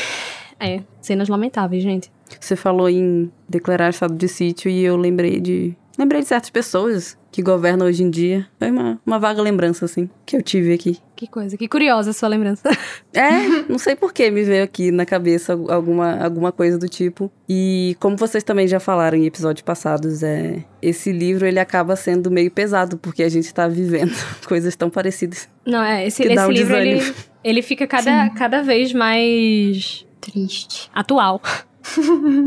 [0.60, 2.12] É, cenas lamentáveis, gente.
[2.40, 5.76] Você falou em declarar estado de sítio e eu lembrei de.
[5.98, 8.48] Lembrei de certas pessoas que governam hoje em dia.
[8.58, 10.98] Foi uma, uma vaga lembrança, assim, que eu tive aqui.
[11.16, 12.70] Que coisa, que curiosa a sua lembrança.
[13.12, 17.32] É, não sei por que me veio aqui na cabeça alguma, alguma coisa do tipo.
[17.50, 22.30] E como vocês também já falaram em episódios passados, é, esse livro ele acaba sendo
[22.30, 24.14] meio pesado, porque a gente tá vivendo
[24.48, 25.50] coisas tão parecidas.
[25.66, 27.02] Não, é, esse, esse um livro ele,
[27.44, 30.90] ele fica cada, cada vez mais triste.
[30.94, 31.42] Atual.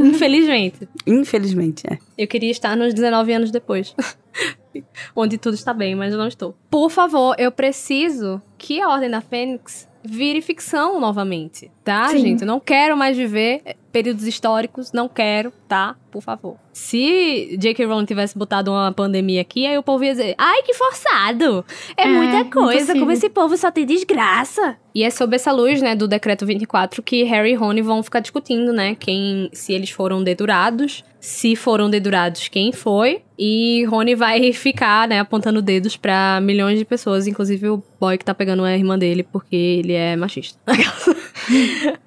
[0.04, 0.88] Infelizmente.
[1.06, 1.98] Infelizmente, é.
[2.16, 3.94] Eu queria estar nos 19 anos depois.
[5.14, 6.54] onde tudo está bem, mas eu não estou.
[6.70, 12.18] Por favor, eu preciso que a Ordem da Fênix vire ficção novamente, tá, Sim.
[12.18, 12.40] gente?
[12.42, 15.94] Eu não quero mais viver períodos históricos, não quero, tá?
[16.10, 16.56] Por favor.
[16.72, 17.86] Se J.K.
[17.86, 21.64] Rowling tivesse botado uma pandemia aqui, aí o povo ia dizer: ai, que forçado!
[21.96, 24.76] É, é muita coisa, como esse povo só tem desgraça.
[24.94, 28.20] E é sob essa luz, né, do decreto 24 que Harry e Rony vão ficar
[28.20, 33.22] discutindo, né, quem, se eles foram dedurados, se foram dedurados, quem foi.
[33.38, 38.24] E Rony vai ficar, né, apontando dedos para milhões de pessoas, inclusive o boy que
[38.24, 40.58] tá pegando a irmã dele porque ele é machista.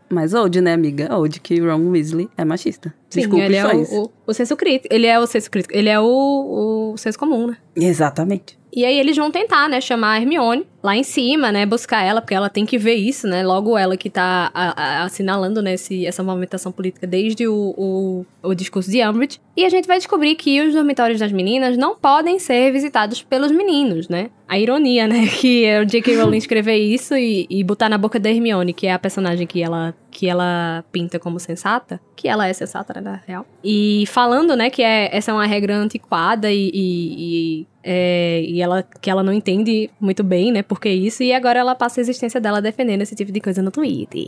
[0.09, 1.13] Mas Old, né, amiga?
[1.15, 2.93] Old, que Ron Weasley é machista.
[3.09, 4.93] Sim, Desculpe, ele é o, o, o, senso crítico.
[4.93, 5.75] Ele é o senso crítico.
[5.75, 7.57] Ele é o, o senso comum, né?
[7.75, 8.57] Exatamente.
[8.75, 12.21] E aí eles vão tentar, né, chamar a Hermione lá em cima, né, buscar ela,
[12.21, 15.73] porque ela tem que ver isso, né, logo ela que tá a, a, assinalando, né,
[15.75, 19.39] esse, essa movimentação política desde o, o, o, discurso de Umbridge.
[19.55, 23.51] E a gente vai descobrir que os dormitórios das meninas não podem ser visitados pelos
[23.51, 24.29] meninos, né.
[24.47, 26.17] A ironia, né, que é o J.K.
[26.17, 29.63] Rowling escrever isso e, e botar na boca da Hermione, que é a personagem que
[29.63, 33.45] ela que ela pinta como sensata, que ela é sensata, né, na real.
[33.61, 38.63] E falando, né, que é, essa é uma regra antiquada e, e, e é, e
[38.63, 41.99] ela que ela não entende muito bem, né, por que isso, e agora ela passa
[41.99, 44.27] a existência dela defendendo esse tipo de coisa no Twitter.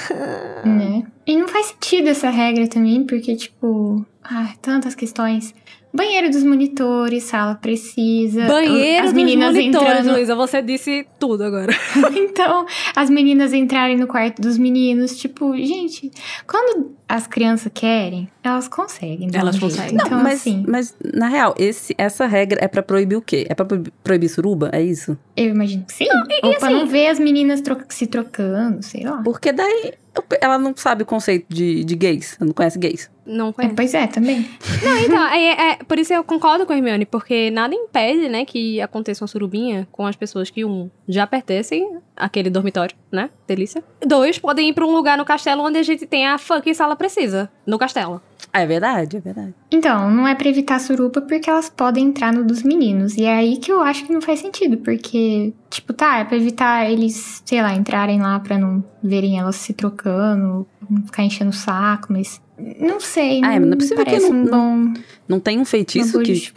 [0.64, 1.02] né?
[1.26, 5.54] E não faz sentido essa regra também, porque, tipo, ai, tantas questões.
[5.92, 8.46] Banheiro dos monitores, sala precisa.
[8.46, 10.14] Banheiro as meninas dos monitores, entrando...
[10.14, 11.72] Luísa, você disse tudo agora.
[12.16, 16.10] então, as meninas entrarem no quarto dos meninos, tipo, gente,
[16.46, 19.30] quando as crianças querem, elas conseguem.
[19.32, 19.94] Elas conseguem.
[19.94, 23.46] Não, então, mas, assim, mas, na real, esse, essa regra é para proibir o quê?
[23.48, 23.66] É pra
[24.02, 24.70] proibir suruba?
[24.72, 25.16] É isso?
[25.36, 26.08] Eu imagino que sim.
[26.08, 29.22] Não, Ou assim, pra não ver as meninas se trocando, sei lá.
[29.22, 29.94] Porque daí
[30.40, 32.36] ela não sabe o conceito de, de gays.
[32.40, 33.10] Não conhece gays.
[33.24, 33.72] Não conhece.
[33.72, 34.48] É, pois é, também.
[34.82, 38.44] Não, então, é, é, por isso eu concordo com a Hermione, porque nada impede, né,
[38.44, 43.30] que aconteça uma surubinha com as pessoas que, um, já pertencem àquele dormitório, né?
[43.46, 43.82] Delícia.
[44.04, 46.96] Dois, podem ir pra um lugar no castelo onde a gente tem a fucking sala
[46.96, 47.50] precisa.
[47.66, 48.20] No castelo.
[48.52, 49.54] É verdade, é verdade.
[49.70, 53.16] Então, não é pra evitar suruba porque elas podem entrar no dos meninos.
[53.16, 56.36] E é aí que eu acho que não faz sentido, porque, tipo, tá, é pra
[56.36, 61.50] evitar eles, sei lá, entrarem lá pra não verem elas se trocando, não ficar enchendo
[61.50, 62.40] o saco, mas.
[62.58, 65.00] Não sei, ah, não, é, não é possível que não, um bom.
[65.28, 66.52] Não tem um feitiço que,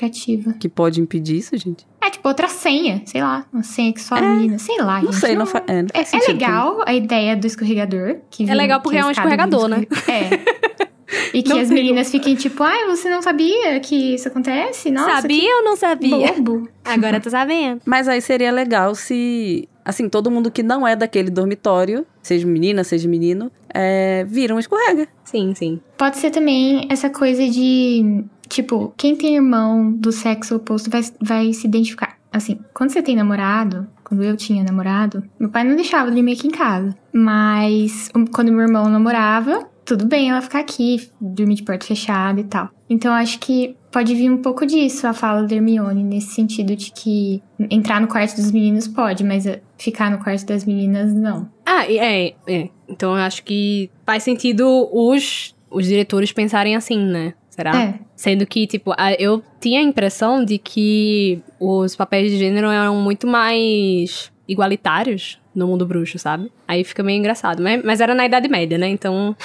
[0.58, 1.86] que pode impedir isso, gente?
[2.02, 5.02] É tipo outra senha, sei lá, uma senha que só é, a menina, sei lá.
[5.02, 8.18] Não gente, sei, não, não, é, não é, é legal a ideia do escorregador.
[8.32, 9.86] Que é legal porque é um escorregador, né?
[10.08, 10.80] É.
[11.34, 14.92] E que não as meninas fiquem tipo, ai, você não sabia que isso acontece?
[14.92, 16.34] Nossa, sabia ou não sabia?
[16.34, 16.70] Bobo.
[16.86, 17.82] Agora tô sabendo.
[17.86, 22.84] Mas aí seria legal se, assim, todo mundo que não é daquele dormitório, seja menina,
[22.84, 25.08] seja menino, é, vira um escorrega.
[25.23, 25.82] Sim, sim.
[25.97, 31.54] Pode ser também essa coisa de, tipo, quem tem irmão do sexo oposto vai, vai
[31.54, 32.17] se identificar.
[32.32, 36.47] Assim, quando você tem namorado, quando eu tinha namorado, meu pai não deixava dormir aqui
[36.47, 36.95] em casa.
[37.12, 42.43] Mas quando meu irmão namorava, tudo bem ela ficar aqui, dormir de porta fechada e
[42.43, 42.69] tal.
[42.88, 46.91] Então acho que pode vir um pouco disso a fala da Hermione, nesse sentido de
[46.91, 49.45] que entrar no quarto dos meninos pode, mas
[49.80, 51.49] ficar no quarto das meninas não.
[51.65, 52.69] Ah, é, é.
[52.88, 57.34] Então eu acho que faz sentido os, os diretores pensarem assim, né?
[57.49, 57.75] Será?
[57.75, 57.99] É.
[58.15, 63.25] Sendo que, tipo, eu tinha a impressão de que os papéis de gênero eram muito
[63.25, 66.52] mais igualitários no mundo bruxo, sabe?
[66.67, 67.62] Aí fica meio engraçado.
[67.62, 68.88] Mas, mas era na Idade Média, né?
[68.88, 69.36] Então,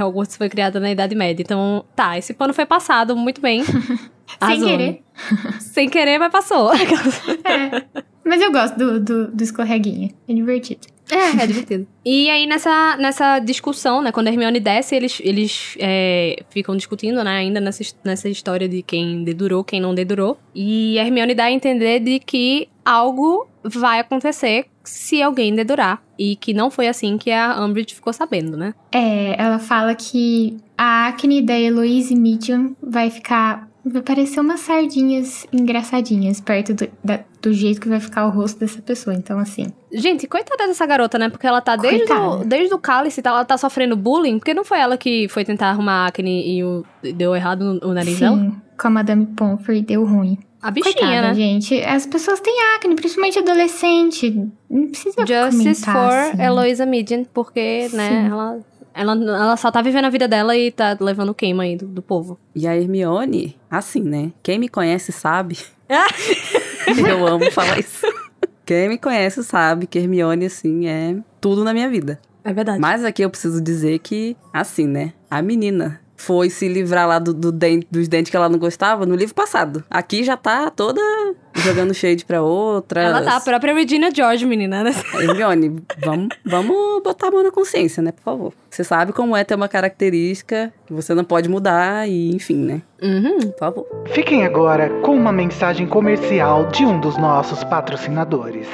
[0.00, 1.42] Hogwarts foi criada na Idade Média.
[1.42, 3.62] Então, tá, esse pano foi passado muito bem.
[4.44, 5.02] Sem querer.
[5.60, 6.72] Sem querer, mas passou.
[7.44, 7.84] é.
[8.24, 10.10] Mas eu gosto do, do, do escorreguinha.
[10.28, 10.88] É divertido.
[11.10, 11.86] É, é divertido.
[12.04, 14.10] E aí, nessa, nessa discussão, né?
[14.10, 17.36] Quando a Hermione desce, eles, eles é, ficam discutindo, né?
[17.38, 20.36] Ainda nessa, nessa história de quem dedurou, quem não dedurou.
[20.52, 26.00] E a Hermione dá a entender de que algo vai acontecer se alguém dedurar.
[26.18, 28.72] E que não foi assim que a Umbridge ficou sabendo, né?
[28.92, 35.46] É, ela fala que a acne da Eloise Medium vai ficar Vai parecer umas sardinhas
[35.52, 39.14] engraçadinhas perto do, da, do jeito que vai ficar o rosto dessa pessoa.
[39.14, 39.66] Então, assim.
[39.92, 41.28] Gente, coitada dessa garota, né?
[41.28, 44.40] Porque ela tá desde o, desde o cálice, tá, ela tá sofrendo bullying.
[44.40, 48.14] Porque não foi ela que foi tentar arrumar acne e o, deu errado o nariz
[48.14, 48.52] Sim, dela?
[48.76, 50.36] com a Madame Pomfrey deu ruim.
[50.66, 51.34] A bichinha, Coitada, né?
[51.34, 51.80] gente.
[51.80, 54.48] As pessoas têm acne, principalmente adolescente.
[54.68, 56.42] Não precisa Justice for assim.
[56.42, 58.26] Eloisa Midgen, porque, né, Sim.
[58.32, 58.60] ela
[58.92, 62.02] ela, ela só tá vivendo a vida dela e tá levando queima aí do, do
[62.02, 62.36] povo.
[62.52, 64.32] E a Hermione, assim, né?
[64.42, 65.56] Quem me conhece sabe.
[67.08, 68.04] Eu amo falar isso.
[68.64, 72.18] Quem me conhece sabe que Hermione, assim, é tudo na minha vida.
[72.42, 72.80] É verdade.
[72.80, 75.12] Mas aqui eu preciso dizer que, assim, né?
[75.30, 79.04] A menina foi se livrar lá do, do dente, dos dentes que ela não gostava
[79.06, 79.84] no livro passado.
[79.90, 81.00] Aqui já tá toda
[81.54, 83.02] jogando shade pra outra.
[83.02, 84.82] Ela tá a própria Regina George, menina.
[84.82, 84.94] Né?
[85.20, 88.12] Hermione, vamos, vamos botar a mão na consciência, né?
[88.12, 88.52] Por favor.
[88.70, 92.82] Você sabe como é ter uma característica que você não pode mudar e, enfim, né?
[93.02, 93.38] Uhum.
[93.52, 93.86] Por favor.
[94.12, 98.68] Fiquem agora com uma mensagem comercial de um dos nossos patrocinadores.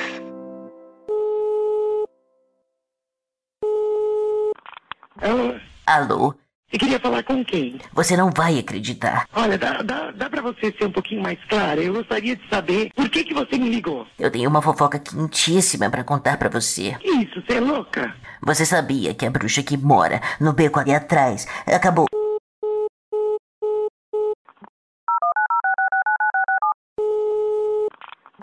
[5.87, 6.35] Alô?
[6.73, 7.79] Você queria falar com quem?
[7.93, 9.29] Você não vai acreditar.
[9.35, 11.83] Olha, dá, dá, dá pra você ser um pouquinho mais clara?
[11.83, 14.07] Eu gostaria de saber por que, que você me ligou.
[14.19, 16.97] Eu tenho uma fofoca quentíssima para contar para você.
[16.99, 17.43] Que isso?
[17.43, 18.17] Você é louca?
[18.41, 22.07] Você sabia que a bruxa que mora no beco ali atrás acabou.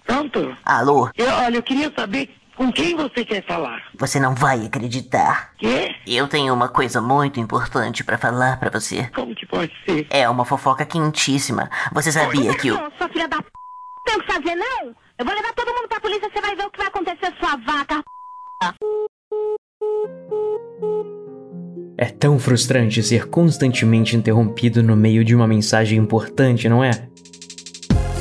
[0.05, 0.55] Pronto?
[0.63, 1.09] Alô?
[1.15, 3.81] Eu, olha, eu queria saber com quem você quer falar?
[3.97, 5.53] Você não vai acreditar.
[5.57, 5.95] Quê?
[6.05, 9.09] Eu tenho uma coisa muito importante para falar para você.
[9.15, 10.05] Como que pode ser?
[10.09, 11.69] É uma fofoca quentíssima.
[11.93, 12.75] Você sabia que o.
[12.97, 13.47] Sua filha da p.
[14.05, 14.93] Tem o que fazer, não?
[15.17, 17.55] Eu vou levar todo mundo pra polícia, você vai ver o que vai acontecer, sua
[17.65, 18.03] vaca.
[21.97, 26.91] É tão frustrante ser constantemente interrompido no meio de uma mensagem importante, não é?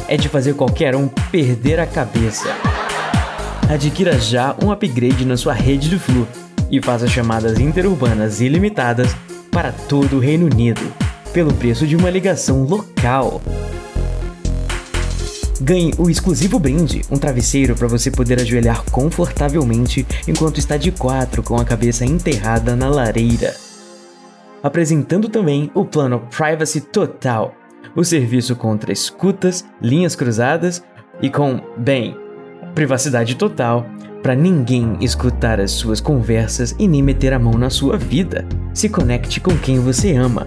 [0.06, 2.67] É de fazer qualquer um perder a cabeça.
[3.68, 6.26] Adquira já um upgrade na sua rede de Flu
[6.70, 9.14] e faça chamadas interurbanas ilimitadas
[9.50, 10.80] para todo o Reino Unido,
[11.34, 13.42] pelo preço de uma ligação local.
[15.60, 21.42] Ganhe o exclusivo brinde, um travesseiro para você poder ajoelhar confortavelmente enquanto está de quatro
[21.42, 23.54] com a cabeça enterrada na lareira.
[24.62, 27.54] Apresentando também o plano Privacy Total,
[27.94, 30.82] o serviço contra escutas, linhas cruzadas
[31.20, 32.16] e com, bem,
[32.74, 33.86] privacidade total
[34.22, 38.46] para ninguém escutar as suas conversas e nem meter a mão na sua vida.
[38.74, 40.44] Se conecte com quem você ama.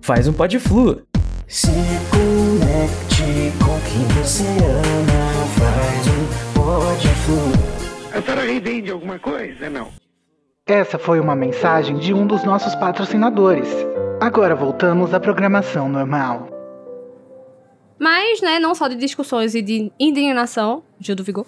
[0.00, 1.02] Faz um podflu.
[1.46, 1.68] Se
[2.10, 5.28] conecte com quem você ama.
[5.58, 8.18] Faz um podflu.
[8.18, 9.70] A senhora revende alguma coisa?
[9.70, 9.88] Não.
[10.66, 13.68] Essa foi uma mensagem de um dos nossos patrocinadores.
[14.20, 16.57] Agora voltamos à programação normal.
[17.98, 21.46] Mas, né, não só de discussões e de indignação, Gil do Vigor,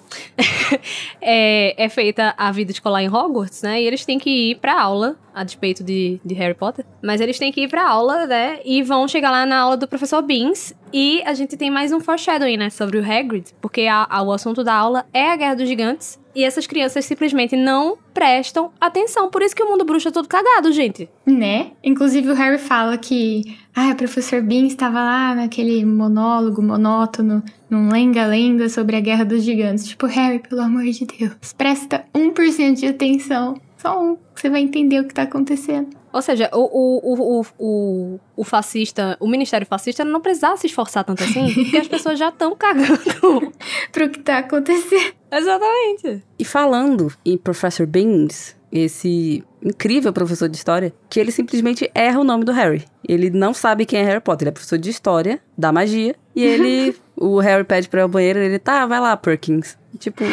[1.20, 3.82] é, é, feita a vida escolar em Hogwarts, né?
[3.82, 6.84] E eles têm que ir pra aula, a despeito de, de Harry Potter.
[7.02, 8.60] Mas eles têm que ir pra aula, né?
[8.64, 10.74] E vão chegar lá na aula do professor Beans.
[10.92, 12.70] E a gente tem mais um foreshadowing, né?
[12.70, 13.52] Sobre o Hagrid.
[13.60, 16.19] Porque a, a, o assunto da aula é a Guerra dos Gigantes.
[16.35, 19.31] E essas crianças simplesmente não prestam atenção.
[19.31, 21.09] Por isso que o mundo bruxo é todo cagado, gente.
[21.27, 21.73] Né?
[21.83, 23.57] Inclusive o Harry fala que...
[23.75, 29.43] Ah, o professor Bean estava lá naquele monólogo monótono, num lenga-lenga sobre a Guerra dos
[29.43, 29.87] Gigantes.
[29.87, 33.55] Tipo, Harry, pelo amor de Deus, presta 1% de atenção.
[33.77, 35.99] Só um, você vai entender o que tá acontecendo.
[36.12, 41.05] Ou seja, o, o, o, o, o fascista, o ministério fascista não precisava se esforçar
[41.05, 43.53] tanto assim, porque as pessoas já estão cagando
[43.92, 45.14] pro que tá acontecendo.
[45.31, 46.23] Exatamente.
[46.38, 52.25] E falando em Professor Beans, esse incrível professor de história, que ele simplesmente erra o
[52.25, 52.85] nome do Harry.
[53.07, 56.42] Ele não sabe quem é Harry Potter, ele é professor de história, da magia, e
[56.42, 59.77] ele, o Harry pede pra ir ao banheiro, ele, tá, vai lá, Perkins.
[59.99, 60.25] Tipo,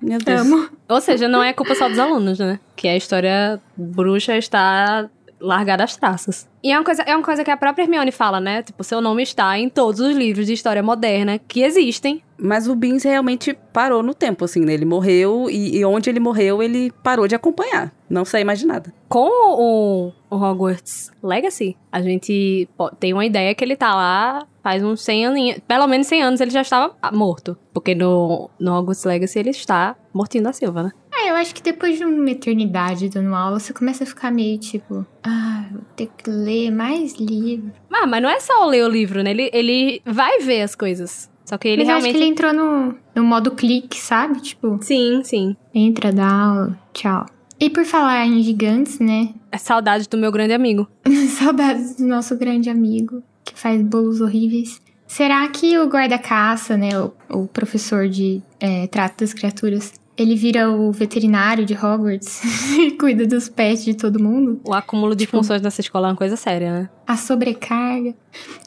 [0.00, 0.40] meu Deus.
[0.40, 0.68] Amo.
[0.88, 2.58] Ou seja, não é culpa só dos alunos, né?
[2.76, 5.08] Que a história bruxa está
[5.40, 6.48] largada às traças.
[6.62, 8.62] E é uma, coisa, é uma coisa que a própria Hermione fala, né?
[8.62, 12.22] Tipo, seu nome está em todos os livros de história moderna que existem.
[12.38, 14.74] Mas o Beans realmente parou no tempo, assim, né?
[14.74, 17.92] Ele morreu e, e onde ele morreu, ele parou de acompanhar.
[18.08, 18.92] Não sei mais de nada.
[19.08, 24.82] Com o, o Hogwarts Legacy, a gente tem uma ideia que ele tá lá faz
[24.82, 25.58] uns 100 anos.
[25.66, 27.56] Pelo menos 100 anos ele já estava morto.
[27.72, 30.92] Porque no, no Hogwarts Legacy ele está mortinho da Silva, né?
[31.22, 34.58] É, eu acho que depois de uma eternidade dando aula, você começa a ficar meio
[34.58, 37.70] tipo, ah, vou ter que ler mais livro.
[37.92, 39.30] Ah, mas não é só ler o livro, né?
[39.30, 41.30] Ele, ele vai ver as coisas.
[41.44, 42.10] Só que ele mas realmente.
[42.10, 44.40] acho que ele entrou no, no modo clique, sabe?
[44.40, 44.78] Tipo.
[44.80, 45.56] Sim, sim.
[45.74, 47.26] Entra, dá aula, tchau.
[47.58, 49.34] E por falar em gigantes, né?
[49.52, 50.88] É saudade do meu grande amigo.
[51.38, 54.80] Saudades do nosso grande amigo, que faz bolos horríveis.
[55.06, 56.90] Será que o guarda-caça, né?
[56.98, 62.42] O, o professor de é, trato das criaturas, ele vira o veterinário de Hogwarts
[62.78, 64.60] e cuida dos pets de todo mundo.
[64.64, 66.90] O acúmulo de tipo, funções nessa escola é uma coisa séria, né?
[67.06, 68.14] A sobrecarga.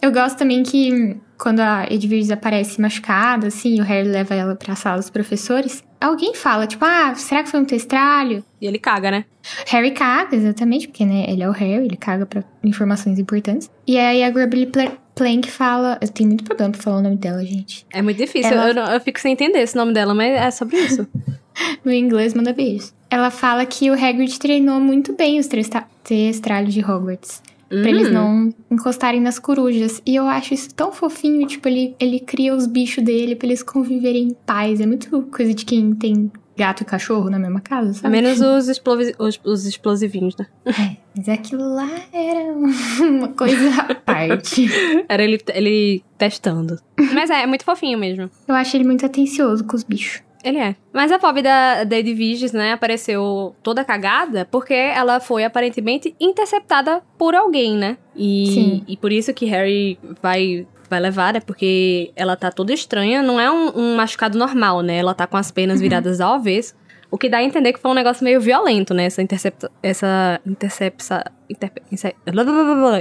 [0.01, 4.75] Eu gosto também que quando a Edwige aparece machucada, assim, o Harry leva ela pra
[4.75, 8.43] sala dos professores, alguém fala, tipo, ah, será que foi um testralho?
[8.59, 9.25] E ele caga, né?
[9.67, 13.69] Harry caga, exatamente, porque, né, ele é o Harry, ele caga pra informações importantes.
[13.85, 14.71] E aí a Grubbly
[15.13, 15.99] Plank fala.
[16.01, 17.85] Eu tenho muito problema pra falar o nome dela, gente.
[17.93, 18.71] É muito difícil, ela...
[18.71, 21.07] eu, eu, fico sem entender esse nome dela, mas é sobre isso.
[21.83, 22.93] no inglês, manda beijos.
[23.09, 25.47] Ela fala que o Hagrid treinou muito bem os
[26.03, 27.41] testralhos de Hogwarts.
[27.71, 27.81] Hum.
[27.81, 28.13] Pra eles hum.
[28.13, 30.01] não encostarem nas corujas.
[30.05, 31.45] E eu acho isso tão fofinho.
[31.47, 34.79] Tipo, ele, ele cria os bichos dele pra eles conviverem em paz.
[34.79, 38.09] É muito coisa de quem tem gato e cachorro na mesma casa, sabe?
[38.09, 40.45] Menos os, explosi os, os explosivinhos, né?
[40.65, 42.53] É, mas aquilo lá era
[43.01, 44.67] uma coisa à parte.
[45.09, 46.79] era ele, ele testando.
[47.13, 48.29] Mas é, é muito fofinho mesmo.
[48.47, 50.21] Eu acho ele muito atencioso com os bichos.
[50.43, 50.75] Ele é.
[50.91, 57.01] Mas a pobre da, da Edviges, né, apareceu toda cagada porque ela foi aparentemente interceptada
[57.17, 57.97] por alguém, né?
[58.15, 58.84] E, Sim.
[58.88, 63.23] e por isso que Harry vai vai levar, é porque ela tá toda estranha.
[63.23, 64.97] Não é um, um machucado normal, né?
[64.97, 65.84] Ela tá com as penas uhum.
[65.84, 66.75] viradas ao avesso.
[67.10, 69.06] O que dá a entender que foi um negócio meio violento, né?
[69.06, 69.71] Essa intercepta...
[69.82, 71.23] Essa intercepça...
[71.49, 71.82] Interpe...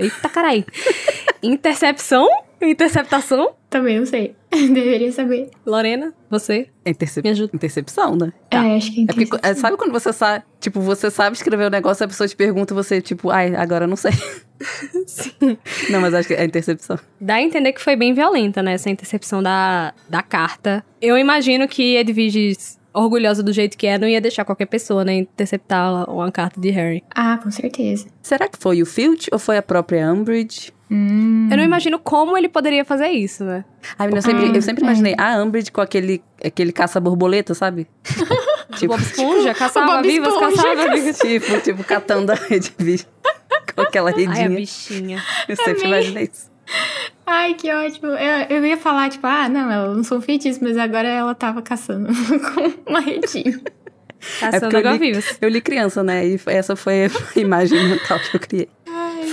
[0.02, 0.64] Eita, carai.
[1.42, 2.28] Intercepção?
[2.60, 3.54] Interceptação?
[3.72, 4.36] Também não sei.
[4.52, 5.48] Deveria saber.
[5.64, 6.68] Lorena, você?
[6.84, 7.24] É intercep...
[7.24, 7.52] Me ajuda.
[7.54, 8.30] Intercepção, né?
[8.50, 11.64] É, acho que é, é porque, é, Sabe quando você sabe, tipo, você sabe escrever
[11.64, 14.12] o um negócio, a pessoa te pergunta, você, tipo, ai, agora eu não sei.
[15.06, 15.32] Sim.
[15.90, 16.98] Não, mas acho que é intercepção.
[17.18, 18.74] Dá a entender que foi bem violenta, né?
[18.74, 20.84] Essa intercepção da, da carta.
[21.00, 25.14] Eu imagino que Edviges orgulhosa do jeito que é, não ia deixar qualquer pessoa, né,
[25.14, 27.02] interceptar uma carta de Harry.
[27.14, 28.06] Ah, com certeza.
[28.22, 30.72] Será que foi o Filch ou foi a própria Umbridge?
[30.92, 31.48] Hum.
[31.50, 33.64] Eu não imagino como ele poderia fazer isso, né?
[33.98, 37.88] Ai, eu sempre, eu sempre imaginei a Umbridge com aquele, aquele caça-borboleta, sabe?
[38.76, 41.16] tipo, Bob Esponja, caçava Bob vivas, Esponja, caçava vivas.
[41.18, 43.06] tipo, tipo, catando a rede bicho.
[43.74, 44.34] Com aquela redinha.
[44.34, 45.22] Ai, a bichinha.
[45.48, 46.00] Eu sempre Amei.
[46.00, 46.50] imaginei isso.
[47.26, 48.08] Ai, que ótimo.
[48.08, 51.62] Eu, eu ia falar, tipo, ah, não, ela não sou feitiço, mas agora ela tava
[51.62, 52.08] caçando
[52.52, 53.62] com uma redinha.
[54.40, 56.26] Caçando É eu água li, eu li criança, né?
[56.26, 58.68] E essa foi a imagem mental que eu criei.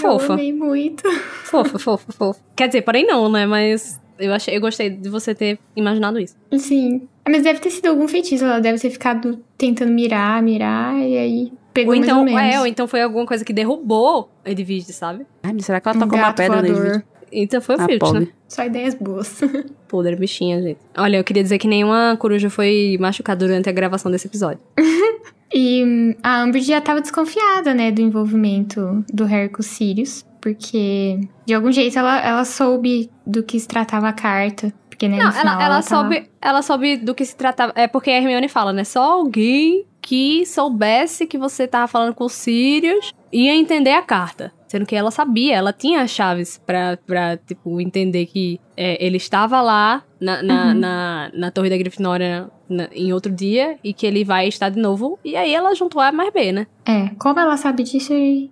[0.02, 0.26] Fofa.
[0.28, 1.04] Eu amei muito.
[1.46, 2.40] Fofa, fofa, fofa.
[2.56, 3.46] Quer dizer, porém não, né?
[3.46, 6.36] Mas eu achei, eu gostei de você ter imaginado isso.
[6.58, 7.08] Sim.
[7.28, 8.44] Mas deve ter sido algum feitiço.
[8.46, 12.56] Ela deve ter ficado tentando mirar, mirar, e aí pegou Ou então, mais ou menos.
[12.56, 15.26] é, ou então foi alguma coisa que derrubou a Edwige, sabe?
[15.44, 16.86] Ai, mas será que ela Um tocou uma pedra na voador.
[16.88, 17.04] Edwige?
[17.32, 18.20] Então foi o Ah, pobre.
[18.22, 18.28] né?
[18.48, 19.40] Só ideias boas.
[19.88, 20.80] Podre bichinha, gente.
[20.98, 24.60] Olha, eu queria dizer que nenhuma coruja foi machucada durante a gravação desse episódio.
[25.54, 30.26] E hum, a Umbridge já tava desconfiada, né, do envolvimento do Harry com o Sirius.
[30.42, 34.74] Porque, de algum jeito, ela, ela soube do que se tratava a carta.
[34.90, 37.74] Porque, né, Não, final ela, ela, tava- soube, ela soube do que se tratava.
[37.76, 38.84] É porque a Hermione fala, né?
[38.84, 44.54] Só alguém que soubesse que você tava falando com o Sirius ia entender a carta.
[44.70, 49.18] Sendo que ela sabia, ela tinha as chaves pra, pra tipo, entender que é, ele
[49.18, 50.74] estava lá na, na, Uhum.
[50.76, 54.80] na, na Torre da Grifinória na- em outro dia e que ele vai estar de
[54.80, 55.18] novo.
[55.26, 56.68] E aí ela juntou A mais B, né?
[56.86, 58.50] É, como ela sabe disso, eu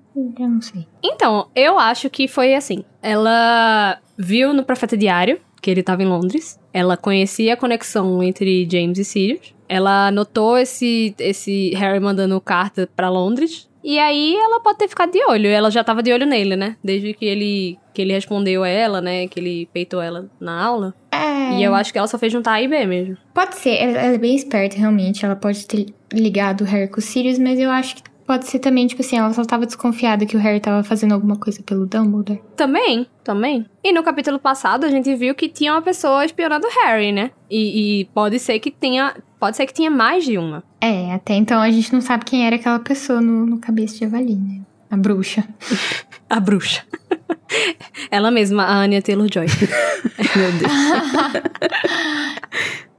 [0.49, 0.87] não sei.
[1.03, 2.83] Então, eu acho que foi assim.
[3.27, 6.59] Ela viu no Profeta Diário que ele estava em Londres.
[6.73, 9.53] Ela conhecia a conexão entre James e Sirius.
[9.69, 13.67] Ela notou esse, esse Harry mandando carta pra Londres.
[13.87, 15.47] E aí ela pode ter ficado de olho.
[15.47, 16.75] Ela já tava de olho nele, né?
[16.83, 19.29] Desde que ele, que ele respondeu a ela, né?
[19.29, 20.93] Que ele peitou ela na aula.
[21.09, 21.53] É.
[21.53, 23.17] E eu acho que ela só fez juntar A e B mesmo.
[23.33, 25.23] Pode ser, ela, ela é bem esperta, realmente.
[25.23, 28.59] Ela pode ter ligado o Harry com o Sirius, mas eu acho que pode ser
[28.59, 31.85] também, tipo assim, ela só tava desconfiada que o Harry tava fazendo alguma coisa pelo
[31.85, 32.41] Dumbledore.
[32.57, 33.65] Também, também.
[33.81, 37.31] E no capítulo passado a gente viu que tinha uma pessoa espionando o Harry, né?
[37.49, 39.15] E, e pode ser que tenha.
[39.39, 40.61] Pode ser que tinha mais de uma.
[40.81, 44.01] É, até então a gente não sabe quem era aquela pessoa no, no cabeça de
[44.01, 44.61] Javali, né?
[44.91, 45.43] A bruxa.
[46.29, 46.83] A bruxa.
[48.11, 49.45] Ela mesma, a Anya Taylor-Joy.
[50.35, 50.71] Meu Deus.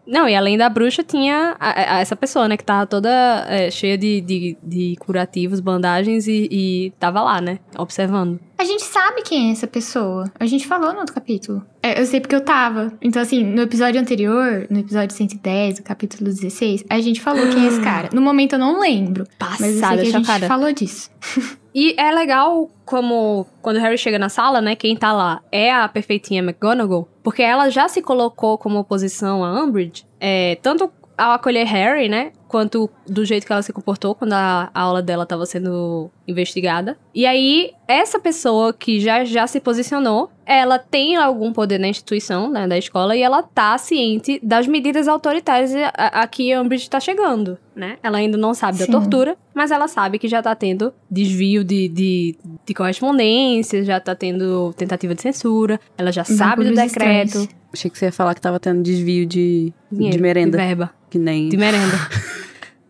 [0.08, 2.56] Não, e além da bruxa, tinha a- a- essa pessoa, né?
[2.56, 3.10] Que tava toda
[3.48, 7.58] é, cheia de, de, de curativos, bandagens e, e tava lá, né?
[7.76, 8.40] Observando.
[8.58, 10.24] A gente sabe quem é essa pessoa.
[10.40, 11.62] A gente falou no outro capítulo.
[11.82, 12.92] É, eu sei porque eu tava.
[13.02, 17.64] Então, assim, no episódio anterior, no episódio 110, o capítulo 16, a gente falou quem
[17.66, 18.08] é esse cara.
[18.12, 19.26] No momento eu não lembro.
[19.38, 20.46] Mas eu sei Passada, que a gente chocada.
[20.48, 21.10] falou disso.
[21.80, 24.74] E é legal como quando Harry chega na sala, né?
[24.74, 29.62] Quem tá lá é a perfeitinha McGonagall, porque ela já se colocou como oposição a
[29.62, 32.32] Umbridge, é, tanto ao acolher Harry, né?
[32.48, 36.96] Quanto do jeito que ela se comportou quando a, a aula dela tava sendo investigada.
[37.14, 42.50] E aí, essa pessoa que já, já se posicionou, ela tem algum poder na instituição,
[42.50, 46.88] né, da escola, e ela tá ciente das medidas autoritárias a, a que a Umbridge
[46.88, 47.98] tá chegando, né?
[48.02, 48.92] Ela ainda não sabe da Sim.
[48.92, 54.14] tortura, mas ela sabe que já tá tendo desvio de, de, de correspondência, já tá
[54.14, 57.26] tendo tentativa de censura, ela já sabe do decreto.
[57.28, 57.48] estranhos.
[57.72, 60.56] Achei que você ia falar que tava tendo desvio de, Dinheiro, de merenda.
[60.56, 60.90] De verba.
[61.10, 61.48] Que nem.
[61.48, 61.94] De merenda.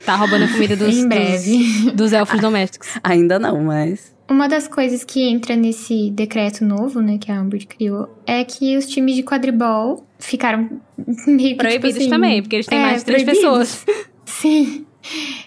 [0.05, 1.59] tá roubando a comida dos, Em breve.
[1.85, 2.89] dos, dos elfos domésticos.
[3.03, 4.17] Ainda não, mas.
[4.31, 8.77] Uma das coisas que entra nesse decreto novo, né, que a Umbridge criou, é que
[8.77, 10.69] os times de quadribol ficaram
[11.27, 13.49] meio que, Proibidos tipo assim, também, porque eles têm é, mais de três proibidos.
[13.51, 13.87] pessoas.
[14.27, 14.85] Sim.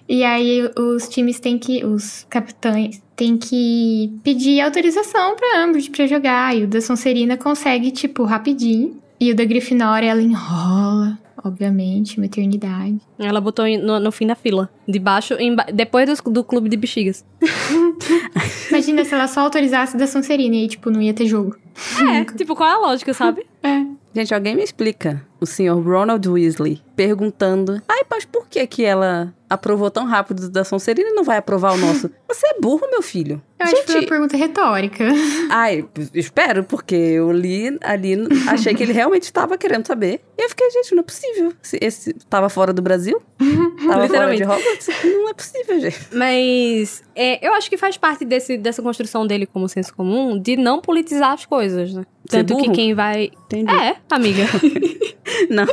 [0.10, 6.08] E aí os times têm que, os capitães têm que pedir autorização pra Umbridge pra
[6.08, 6.58] jogar.
[6.58, 8.98] E o da Sonserina consegue, tipo, rapidinho.
[9.20, 13.00] E o da Grifinória, ela enrola, obviamente, uma eternidade.
[13.20, 14.70] Ela botou em- no, no fim da fila.
[14.88, 17.26] Debaixo, emba- depois do, do clube de bexigas.
[18.70, 21.56] Imagina se ela só autorizasse da Sonserina e aí, tipo, não ia ter jogo.
[22.14, 23.46] É, tipo, qual é a lógica, sabe?
[23.64, 23.86] É.
[24.16, 25.24] Gente, alguém me explica.
[25.42, 30.64] O senhor Ronald Weasley perguntando: Ai, mas por que que ela aprovou tão rápido da
[30.64, 32.12] Sonserina e não vai aprovar o nosso?
[32.30, 33.42] Você é burro, meu filho.
[33.60, 35.04] Eu acho que foi uma Gente, pergunta retórica.
[35.50, 35.84] ai,
[36.14, 38.18] espero, porque eu li ali,
[38.48, 40.22] achei que ele realmente estava querendo saber.
[40.38, 41.54] E eu fiquei, gente, não é possível.
[41.64, 43.22] Esse, esse tava fora do Brasil?
[43.38, 44.44] Tava fora de Literalmente.
[44.44, 44.88] Hogwarts?
[45.04, 46.08] Não é possível, gente.
[46.14, 50.56] Mas é, eu acho que faz parte desse, dessa construção dele como senso comum de
[50.56, 52.04] não politizar as coisas, né?
[52.30, 53.32] Tanto que quem vai.
[53.46, 53.74] Entendi.
[53.74, 54.44] É, amiga.
[55.50, 55.68] Não.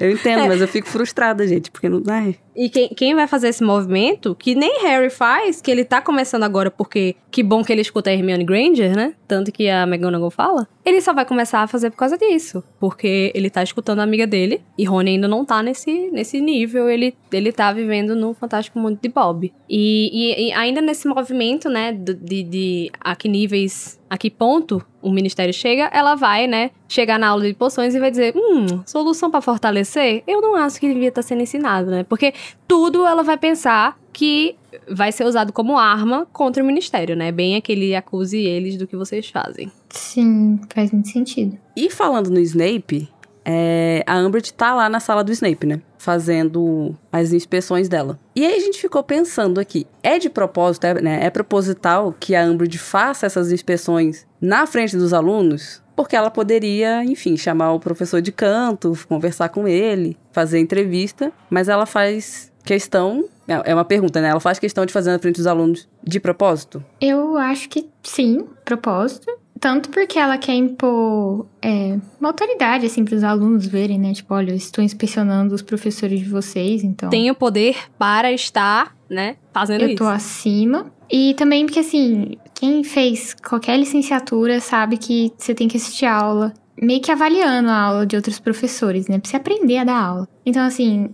[0.00, 0.48] eu entendo, é.
[0.48, 2.02] mas eu fico frustrada, gente, porque não.
[2.08, 2.36] Ai.
[2.56, 6.42] E quem, quem vai fazer esse movimento, que nem Harry faz, que ele tá começando
[6.42, 9.14] agora porque que bom que ele escuta a Hermione Granger, né?
[9.28, 10.66] Tanto que a McGonagall fala.
[10.90, 12.64] Ele só vai começar a fazer por causa disso.
[12.80, 16.88] Porque ele tá escutando a amiga dele e Rony ainda não tá nesse, nesse nível.
[16.88, 19.52] Ele, ele tá vivendo no Fantástico Mundo de Bob.
[19.68, 24.84] E, e, e ainda nesse movimento, né, de, de, a que níveis a que ponto
[25.00, 28.82] o ministério chega, ela vai, né, chegar na aula de poções e vai dizer: hum,
[28.84, 30.24] solução para fortalecer?
[30.26, 32.02] Eu não acho que devia estar tá sendo ensinado, né?
[32.02, 32.34] Porque
[32.66, 34.56] tudo ela vai pensar que
[34.88, 37.30] vai ser usado como arma contra o ministério, né?
[37.32, 39.70] Bem aquele acuse eles do que vocês fazem.
[39.90, 41.58] Sim, faz muito sentido.
[41.76, 43.08] E falando no Snape,
[43.44, 45.80] é, a Umbridge tá lá na sala do Snape, né?
[46.00, 48.18] fazendo as inspeções dela.
[48.34, 52.34] E aí a gente ficou pensando aqui, é de propósito, é, né, é proposital que
[52.34, 55.82] a Umbridge faça essas inspeções na frente dos alunos?
[55.94, 61.68] Porque ela poderia, enfim, chamar o professor de canto, conversar com ele, fazer entrevista, mas
[61.68, 64.28] ela faz questão é, é uma pergunta, né?
[64.28, 66.84] Ela faz questão de fazer na frente dos alunos de propósito?
[67.00, 69.26] Eu acho que sim, propósito.
[69.58, 74.14] Tanto porque ela quer impor é, uma autoridade, assim, para os alunos verem, né?
[74.14, 77.10] Tipo, olha, eu estou inspecionando os professores de vocês, então.
[77.10, 79.94] Tenho poder para estar, né, fazendo eu isso.
[79.94, 80.90] Eu tô acima.
[81.10, 86.54] E também porque, assim, quem fez qualquer licenciatura sabe que você tem que assistir aula,
[86.80, 89.18] meio que avaliando a aula de outros professores, né?
[89.18, 90.28] Pra você aprender a dar aula.
[90.46, 91.10] Então, assim,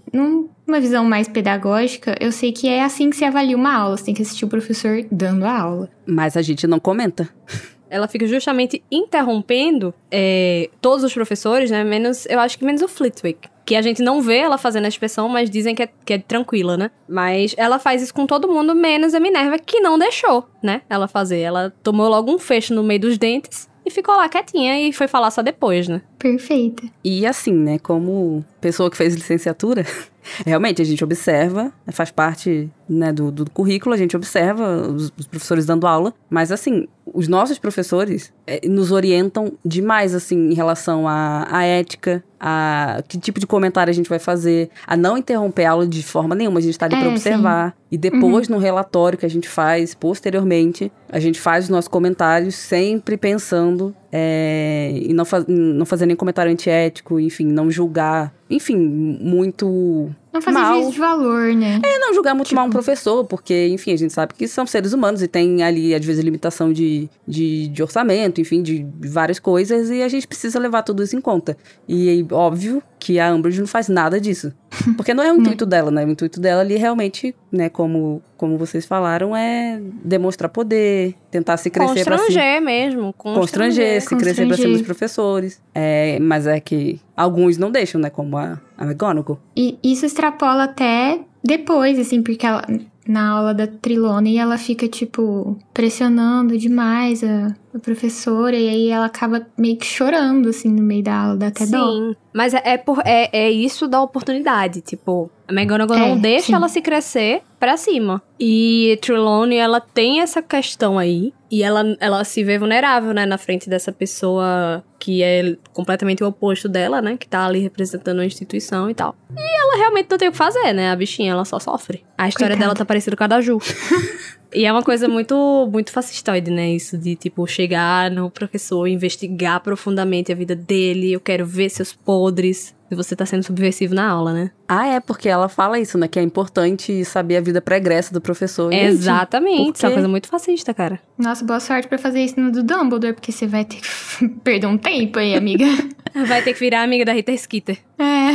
[0.67, 3.97] numa visão mais pedagógica, eu sei que é assim que se avalia uma aula.
[3.97, 5.91] Você tem que assistir o professor dando a aula.
[6.07, 7.29] Mas a gente não comenta
[7.89, 11.85] ela fica justamente interrompendo é, todos os professores, né?
[11.85, 13.49] Menos, eu acho que menos o Flitwick.
[13.65, 16.19] Que a gente não vê ela fazendo a expressão, mas dizem que é, que é
[16.19, 16.91] tranquila, né?
[17.09, 20.83] Mas ela faz isso com todo mundo, menos a Minerva, que não deixou, né?
[20.89, 21.41] Ela fazer.
[21.41, 25.09] Ela tomou logo um fecho no meio dos dentes e ficou lá quietinha e foi
[25.09, 26.03] falar só depois, né?
[26.19, 26.85] Perfeita.
[27.03, 27.79] E assim, né?
[27.79, 29.85] Como pessoa que fez licenciatura,
[30.45, 35.27] realmente a gente observa, faz parte né, do, do currículo, a gente observa os, os
[35.27, 41.07] professores dando aula, mas assim, os nossos professores é, nos orientam demais, assim, em relação
[41.09, 45.65] à, à ética, a que tipo de comentário a gente vai fazer, a não interromper
[45.65, 47.71] a aula de forma nenhuma, a gente está ali é, para observar.
[47.71, 47.77] Sim.
[47.93, 48.57] E depois, uhum.
[48.57, 53.95] no relatório que a gente faz, posteriormente, a gente faz os nossos comentários sempre pensando
[54.13, 60.43] é, em não, fa não fazer nenhum comentário antiético, enfim, não julgar, enfim, muito não
[60.43, 60.75] fazer mal.
[60.75, 61.81] juízo de valor, né?
[61.85, 62.57] É, não julgar muito tipo...
[62.57, 65.95] mal um professor, porque, enfim, a gente sabe que são seres humanos e tem ali,
[65.95, 70.59] às vezes, limitação de, de, de orçamento, enfim, de várias coisas, e a gente precisa
[70.59, 71.57] levar tudo isso em conta.
[71.89, 74.53] E, óbvio, que a Umbridge não faz nada disso.
[74.97, 76.05] Porque não é o intuito dela, né?
[76.05, 81.71] O intuito dela ali realmente, né, como, como vocês falaram, é demonstrar poder, tentar se
[81.71, 83.13] crescer para Constranger mesmo.
[83.13, 85.63] Constranger, constranger se crescer para cima dos professores.
[85.73, 88.11] É, mas é que alguns não deixam, né?
[88.11, 89.39] Como a, a McGonagall.
[89.57, 92.65] E isso extrapola até depois, assim, porque ela,
[93.07, 99.07] na aula da Trilone ela fica, tipo, pressionando demais a, a, professora e aí ela
[99.07, 101.93] acaba meio que chorando, assim, no meio da aula, dá até sim, dó.
[101.93, 106.19] Sim, mas é, é, por, é, é isso da oportunidade, tipo, a McGonagall é, não
[106.19, 106.55] deixa sim.
[106.55, 108.21] ela se crescer para cima.
[108.39, 111.33] E Trelawney, ela tem essa questão aí.
[111.51, 113.25] E ela, ela se vê vulnerável, né?
[113.25, 117.17] Na frente dessa pessoa que é completamente o oposto dela, né?
[117.17, 119.15] Que tá ali representando a instituição e tal.
[119.37, 120.91] E ela realmente não tem o que fazer, né?
[120.91, 122.05] A bichinha, ela só sofre.
[122.19, 122.65] A história Coitada.
[122.67, 123.59] dela tá parecida com a da Ju.
[124.57, 126.71] E é uma coisa muito, muito fascistoide, né?
[126.71, 131.93] Isso de, tipo, chegar no professor, investigar profundamente a vida dele, eu quero ver seus
[131.93, 132.75] podres.
[132.91, 134.51] E você tá sendo subversivo na aula, né?
[134.67, 136.09] Ah, é, porque ela fala isso, né?
[136.09, 138.73] Que é importante saber a vida pregressa do professor.
[138.73, 139.77] Gente, Exatamente.
[139.77, 141.01] Isso é uma coisa muito fascista, cara.
[141.19, 144.69] Nossa, boa sorte para fazer isso no do Dumbledore, porque você vai ter que perder
[144.69, 145.67] um tempo aí, amiga.
[146.27, 147.77] vai ter que virar amiga da Rita Skeeter.
[147.99, 148.31] É.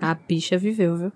[0.00, 1.12] A bicha viveu, viu?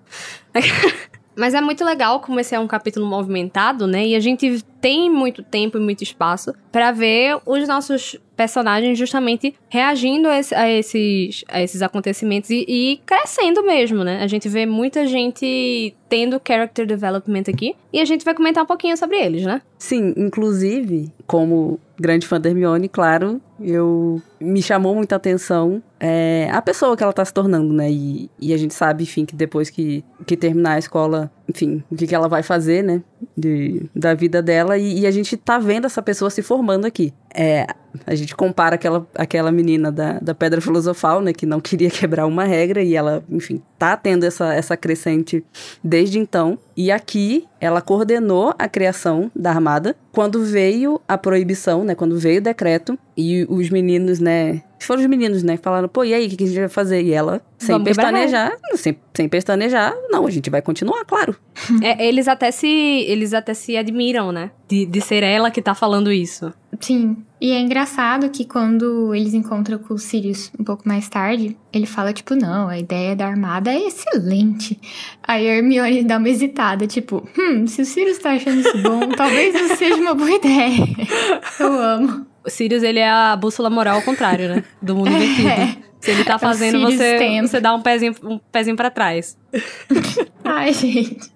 [1.39, 4.05] Mas é muito legal como esse é um capítulo movimentado, né?
[4.05, 9.53] E a gente tem muito tempo e muito espaço para ver os nossos personagens justamente
[9.68, 14.22] reagindo a, esse, a esses, a esses acontecimentos e, e, crescendo mesmo, né?
[14.22, 18.66] A gente vê muita gente tendo character development aqui e a gente vai comentar um
[18.66, 19.61] pouquinho sobre eles, né?
[19.76, 26.62] Sim, inclusive, como grande fã da Hermione, claro, eu me chamou muita atenção é, a
[26.62, 27.91] pessoa que ela tá se tornando, né?
[27.91, 31.96] E, e, a gente sabe, enfim, que depois que, que terminar a escola, enfim, o
[31.96, 33.03] que, que ela vai fazer, né?
[33.36, 34.76] De, da vida dela.
[34.76, 37.12] E, e, a gente tá vendo essa pessoa se formando aqui.
[37.35, 37.66] É,
[38.07, 41.33] a gente compara aquela, aquela menina da, da Pedra Filosofal, né?
[41.33, 45.45] Que não queria quebrar uma regra e ela, enfim, tá tendo essa, essa crescente
[45.83, 46.59] desde então.
[46.76, 51.95] E aqui ela coordenou a criação da armada quando veio a proibição, né?
[51.95, 54.62] Quando veio o decreto e os meninos, né?
[54.81, 55.57] Foram os meninos, né?
[55.57, 57.03] Falaram, pô, e aí, o que a gente vai fazer?
[57.03, 61.37] E ela, sem Vamos quebrar pestanejar, sem, sem pestanejar, não, a gente vai continuar, claro.
[61.83, 64.51] É, eles até se eles até se admiram, né?
[64.68, 66.53] De, de ser ela que tá falando isso.
[66.81, 67.16] Sim.
[67.41, 71.87] E é engraçado que quando eles encontram com o Sirius um pouco mais tarde, ele
[71.87, 74.79] fala, tipo, não, a ideia da armada é excelente.
[75.22, 79.09] Aí a Hermione dá uma hesitada, tipo, hum, se o Sirius tá achando isso bom,
[79.16, 80.85] talvez isso seja uma boa ideia.
[81.61, 82.26] Eu amo.
[82.45, 84.64] O Sirius, ele é a bússola moral ao contrário, né?
[84.83, 85.49] Do mundo invertido.
[85.49, 85.76] É.
[86.01, 89.37] Se ele tá É fazendo, você, você dá um pezinho, um pezinho pra trás.
[90.45, 91.31] Ai, gente.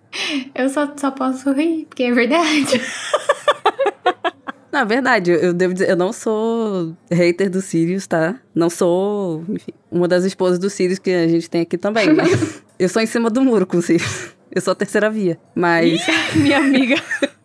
[0.54, 2.80] Eu só, só posso rir, porque é verdade.
[4.72, 8.36] Na verdade, eu- devo dizer, eu não sou hater do Sirius, tá?
[8.54, 12.62] Não sou, enfim, uma das esposas do Sirius que a gente tem aqui também, mas
[12.78, 14.30] eu sou em cima do muro com o Sirius.
[14.50, 15.38] Eu sou a terceira via.
[15.54, 16.00] Mas,
[16.34, 16.96] Minha amiga.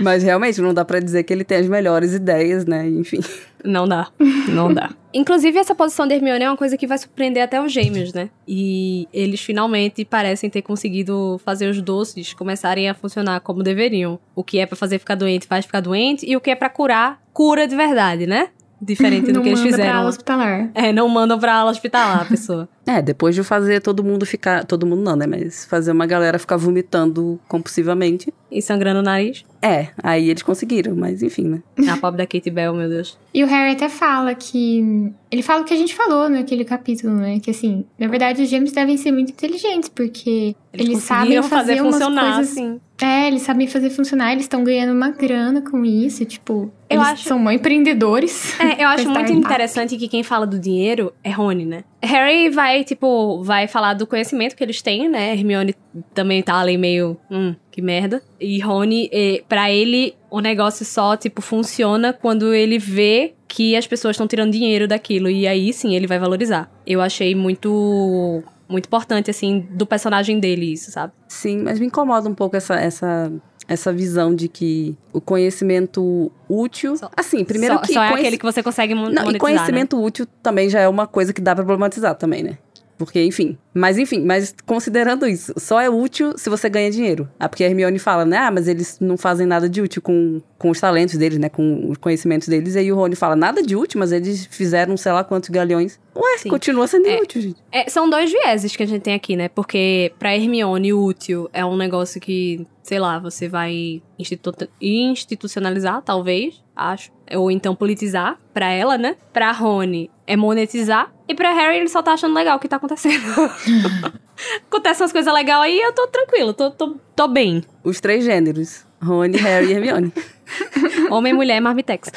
[0.00, 2.86] mas realmente não dá pra dizer que ele tem as melhores ideias, né?
[2.88, 3.20] Enfim.
[3.64, 4.08] Não dá.
[4.48, 4.90] Não dá.
[5.12, 8.30] Inclusive, essa posição da Hermione é uma coisa que vai surpreender até os gêmeos, né?
[8.46, 14.18] E eles finalmente parecem ter conseguido fazer os doces começarem a funcionar como deveriam.
[14.34, 16.68] O que é pra fazer ficar doente faz ficar doente, e o que é pra
[16.68, 18.48] curar, cura de verdade, né?
[18.80, 19.98] Diferente do não que eles manda pra fizeram.
[19.98, 20.70] aula hospitalar.
[20.72, 22.68] É, não mandam pra aula hospitalar a pessoa.
[22.88, 24.64] É, depois de fazer todo mundo ficar.
[24.64, 25.26] Todo mundo não, né?
[25.26, 28.32] Mas fazer uma galera ficar vomitando compulsivamente.
[28.50, 29.44] E sangrando o nariz.
[29.60, 31.62] É, aí eles conseguiram, mas enfim, né?
[31.90, 33.18] A pobre da Kate Bell, meu Deus.
[33.34, 35.12] E o Harry até fala que.
[35.30, 37.38] Ele fala o que a gente falou naquele capítulo, né?
[37.40, 41.48] Que assim, na verdade, os gêmeos devem ser muito inteligentes, porque Eles, eles, sabem fazer,
[41.48, 42.52] fazer umas funcionar, coisas.
[42.52, 42.80] assim.
[43.02, 46.72] É, eles sabem fazer funcionar, eles estão ganhando uma grana com isso, tipo.
[46.88, 48.58] Eu eles acho- são empreendedores.
[48.58, 51.84] É, eu acho muito interessante que quem fala do dinheiro é Rony, né?
[52.02, 55.32] Harry vai, tipo, vai falar do conhecimento que eles têm, né?
[55.32, 55.74] Hermione
[56.14, 58.22] também tá ali meio, hum, que merda.
[58.40, 59.10] E Rony,
[59.48, 64.52] pra ele, o negócio só, tipo, funciona quando ele vê que as pessoas estão tirando
[64.52, 65.28] dinheiro daquilo.
[65.28, 66.70] E aí, sim, ele vai valorizar.
[66.86, 71.12] Eu achei muito, muito importante, assim, do personagem dele isso, sabe?
[71.26, 73.32] Sim, mas me incomoda um pouco essa, essa,
[73.68, 76.94] essa visão de que o conhecimento útil.
[77.16, 77.92] assim, primeiro só, que.
[77.92, 80.80] só é conhec- aquele que você consegue mon- Não, monetizar, e conhecimento útil também já
[80.80, 82.58] é uma coisa que dá pra problematizar também, né?
[82.98, 83.56] Porque, enfim.
[83.72, 87.28] Mas, enfim, mas considerando isso, só é útil se você ganha dinheiro.
[87.38, 88.36] Ah, porque a Hermione fala, né?
[88.38, 91.48] Ah, mas eles não fazem nada de útil com, com os talentos deles, né?
[91.48, 92.74] Com os conhecimentos deles.
[92.74, 96.00] E aí o Rony fala, nada de útil, mas eles fizeram sei lá quantos galeões.
[96.16, 96.48] Ué, Sim.
[96.48, 97.16] continua sendo É.
[97.18, 97.62] inútil, gente.
[97.70, 99.48] É, são dois vieses que a gente tem aqui, né?
[99.48, 106.62] Porque pra Hermione, útil é um negócio que, sei lá, você vai institu- institucionalizar, talvez,
[106.74, 107.12] acho.
[107.36, 109.16] Ou então politizar pra ela, né?
[109.32, 111.10] Pra Rony é monetizar.
[111.26, 113.16] E pra Harry, ele só tá achando legal o que tá acontecendo.
[114.68, 117.64] Acontecem umas coisas legais aí, eu tô tranquilo, tô, tô, tô bem.
[117.82, 118.86] Os três gêneros.
[119.02, 120.12] Rony, Harry e Hermione.
[121.10, 122.12] Homem, mulher, marmitex.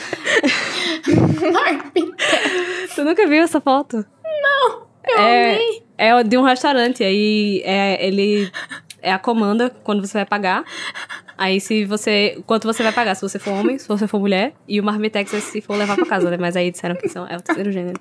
[2.93, 4.05] Tu nunca viu essa foto?
[4.23, 5.83] Não, eu é, amei.
[5.97, 8.51] É de um restaurante, aí é, ele
[9.01, 10.63] é a comanda quando você vai pagar.
[11.37, 12.41] Aí se você.
[12.45, 13.15] Quanto você vai pagar?
[13.15, 14.53] Se você for homem, se você for mulher.
[14.67, 16.37] E o marmitex é se for levar pra casa, né?
[16.37, 17.99] Mas aí disseram que são, é o terceiro gênero.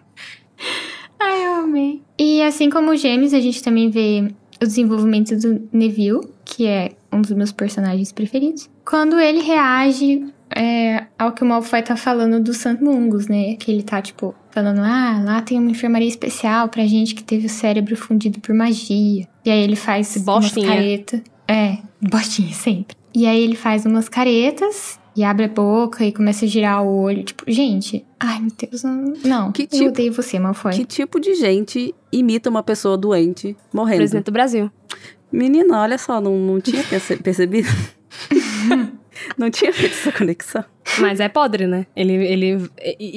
[1.19, 2.03] Ai, eu amei.
[2.19, 4.33] E assim como os gêmeos, a gente também vê
[4.63, 8.69] o desenvolvimento do Neville, que é um dos meus personagens preferidos.
[8.85, 10.25] Quando ele reage
[10.55, 13.55] é, ao que o Malfoy tá falando do Santo Mungus, né?
[13.57, 17.47] Que ele tá, tipo, falando, ah, lá tem uma enfermaria especial pra gente que teve
[17.47, 19.29] o cérebro fundido por magia.
[19.45, 20.67] E aí ele faz Bostinha.
[20.67, 21.23] umas caretas.
[21.49, 22.97] É, bostinha, sempre.
[23.15, 27.03] E aí ele faz umas caretas e abre a boca e começa a girar o
[27.03, 27.25] olho.
[27.25, 29.15] Tipo, gente, ai meu Deus, não.
[29.25, 30.73] não Que eu tipo- odeio você, Malfoy.
[30.73, 33.99] Que tipo de gente imita uma pessoa doente morrendo?
[33.99, 34.71] Presidente do Brasil.
[35.33, 37.69] Menina, olha só, não, não tinha perce- percebido.
[39.37, 40.65] não tinha feito essa conexão.
[40.99, 41.87] Mas é podre, né?
[41.95, 42.71] Ele, ele,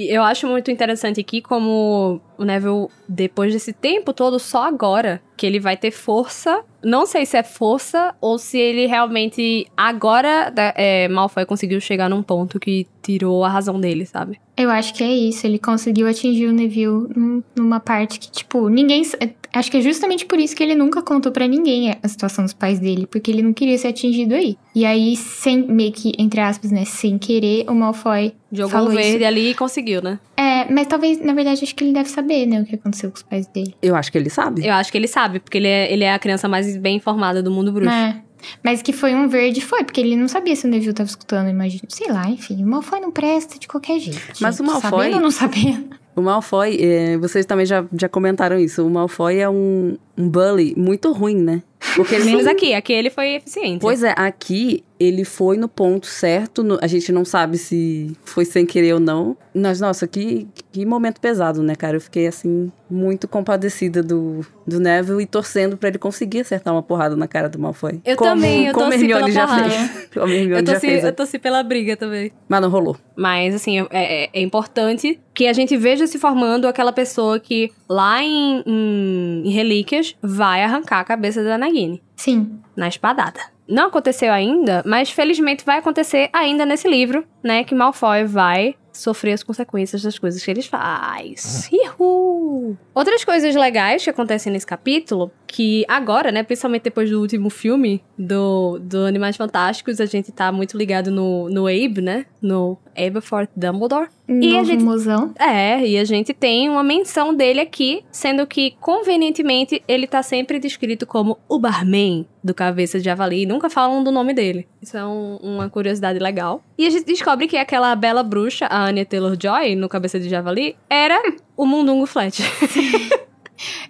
[0.10, 5.48] eu acho muito interessante aqui como o Neville, depois desse tempo todo, só agora que
[5.48, 6.64] ele vai ter força.
[6.82, 12.24] Não sei se é força ou se ele realmente agora é, Malfoy conseguiu chegar num
[12.24, 14.40] ponto que tirou a razão dele, sabe?
[14.56, 15.46] Eu acho que é isso.
[15.46, 19.02] Ele conseguiu atingir o Neville num- numa parte que, tipo, ninguém.
[19.20, 22.44] é, Acho que é justamente por isso que ele nunca contou pra ninguém a situação
[22.44, 24.58] dos pais dele, porque ele não queria ser atingido aí.
[24.74, 28.92] E aí, sem, meio que, entre aspas, né, sem querer, o Malfoy Jogou falou o
[28.94, 29.26] verde isso.
[29.28, 30.20] ali e conseguiu, né?
[30.36, 33.18] É, mas talvez, na verdade, acho que ele deve saber, né, o que aconteceu com
[33.18, 33.76] os pais dele.
[33.80, 34.66] Eu acho que ele sabe.
[34.66, 37.42] Eu acho que ele sabe, porque ele é, ele é a criança mais bem informada
[37.42, 37.92] do mundo bruxo.
[37.92, 38.22] É.
[38.62, 41.50] Mas que foi um verde, foi, porque ele não sabia se o Neville tava escutando,
[41.50, 41.84] imagina.
[41.88, 44.20] Sei lá, enfim, o Malfoy não presta de qualquer jeito.
[44.42, 44.90] Mas o Malfoy...
[44.90, 45.96] Sabendo ou não sabendo?
[46.16, 50.74] O Malfoy, é, vocês também já, já comentaram isso, o Malfoy é um, um bully
[50.78, 51.62] muito ruim, né?
[51.98, 53.82] Porque Menos aqui, aqui ele foi eficiente.
[53.82, 58.46] Pois é, aqui ele foi no ponto certo, no, a gente não sabe se foi
[58.46, 59.36] sem querer ou não.
[59.54, 61.98] Mas, nossa, que, que momento pesado, né, cara?
[61.98, 66.82] Eu fiquei, assim, muito compadecida do, do Neville e torcendo pra ele conseguir acertar uma
[66.82, 68.00] porrada na cara do Malfoy.
[68.06, 69.70] Eu como, também, eu como torci Hermione pela já porrada.
[69.70, 70.10] fez.
[70.14, 71.04] Como Hermione Eu já torci, fez.
[71.04, 72.32] eu torci pela briga também.
[72.48, 72.96] Mas não rolou.
[73.16, 77.70] Mas, assim, é, é- é importante que a gente veja se formando aquela pessoa que,
[77.90, 82.02] lá em, em- em Relíquias, vai arrancar a cabeça da Nagini.
[82.16, 82.60] Sim.
[82.76, 83.40] Na espadada.
[83.68, 87.64] Não aconteceu ainda, mas felizmente vai acontecer ainda nesse livro, né?
[87.64, 91.70] Que Malfoy vai sofrer as consequências das coisas que ele faz.
[91.72, 92.78] Ihu!
[92.94, 98.04] Outras coisas legais que acontecem nesse capítulo, que agora, né, principalmente depois do último filme
[98.18, 102.26] do, do Animais Fantásticos, a gente tá muito ligado no, no Abe, né?
[102.42, 104.08] No Aberforth Dumbledore.
[104.28, 105.34] E a Novo gente mozão.
[105.38, 110.60] é, e a gente tem uma menção dele aqui, sendo que, convenientemente, ele tá sempre
[110.60, 114.68] descrito como o barman do Cabeça de Javali, e nunca falam do nome dele.
[114.82, 116.64] Isso é um- uma curiosidade legal.
[116.78, 120.76] E a gente descobre que aquela bela bruxa, a Anya Taylor-Joy, no Cabeça de Javali,
[120.90, 121.22] era
[121.58, 122.46] o Mundungo Fletcher.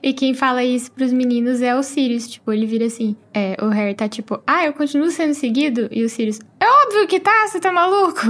[0.02, 2.28] E quem fala isso pros meninos é o Sirius.
[2.28, 3.16] Tipo, ele vira assim.
[3.34, 5.88] É, o Harry tá tipo, ah, eu continuo sendo seguido?
[5.92, 8.22] E o Sirius, é óbvio que tá, você tá maluco?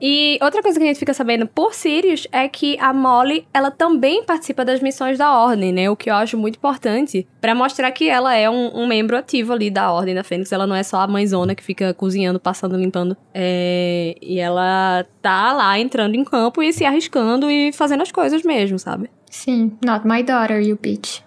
[0.00, 3.70] E outra coisa que a gente fica sabendo por Sirius é que a Molly, ela
[3.70, 5.90] também participa das missões da Ordem, né?
[5.90, 9.52] O que eu acho muito importante pra mostrar que ela é um, um membro ativo
[9.52, 10.50] ali da Ordem da Fênix.
[10.52, 13.16] Ela não é só a mãezona que fica cozinhando, passando, limpando.
[13.34, 18.42] É, E ela tá lá entrando em campo e se arriscando e fazendo as coisas
[18.42, 19.10] mesmo, sabe?
[19.34, 21.20] Sim, not my daughter, you bitch.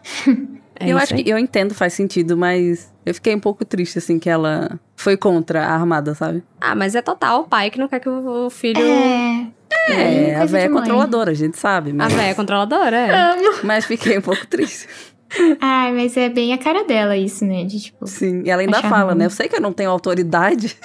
[0.80, 1.24] É eu acho aí.
[1.24, 5.18] que eu entendo, faz sentido, mas eu fiquei um pouco triste, assim, que ela foi
[5.18, 6.42] contra a armada, sabe?
[6.62, 8.80] Ah, mas é total o pai que não quer que o filho.
[8.82, 9.48] É.
[9.90, 11.92] É, a coisa véia é controladora, a gente sabe.
[11.92, 13.12] A Mas, véia controladora, é.
[13.34, 13.60] Amo.
[13.64, 14.88] mas fiquei um pouco triste.
[15.60, 17.66] Ai, mas é bem a cara dela isso, né?
[17.66, 18.08] De tipo.
[18.08, 19.20] Sim, e ela ainda fala, ruim.
[19.20, 19.26] né?
[19.26, 20.78] Eu sei que eu não tenho autoridade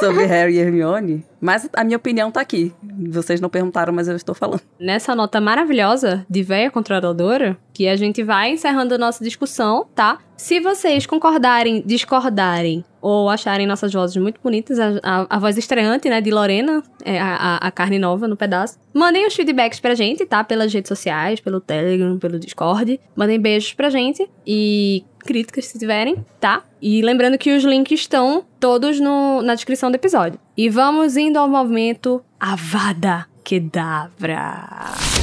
[0.00, 2.72] sobre Harry e Hermione, mas a minha opinião tá aqui.
[3.08, 4.60] Vocês não perguntaram, mas eu estou falando.
[4.80, 10.18] nessa nota maravilhosa de véia controladora, que a gente vai encerrando a nossa discussão, tá?
[10.36, 16.08] Se vocês concordarem, discordarem ou acharem nossas vozes muito bonitas, a, a- a voz estreante,
[16.08, 20.24] né, de Lorena, é a, a- carne nova no pedaço, mandem os feedbacks pra gente,
[20.26, 20.42] tá?
[20.44, 22.98] Pelas redes sociais, pelo Telegram, pelo Discord.
[23.14, 26.62] Mandem beijos pra gente e críticas se tiverem, tá?
[26.80, 30.38] E lembrando que os links estão todos no, na descrição do episódio.
[30.56, 35.15] E vamos indo ao movimento Avada Kedavra.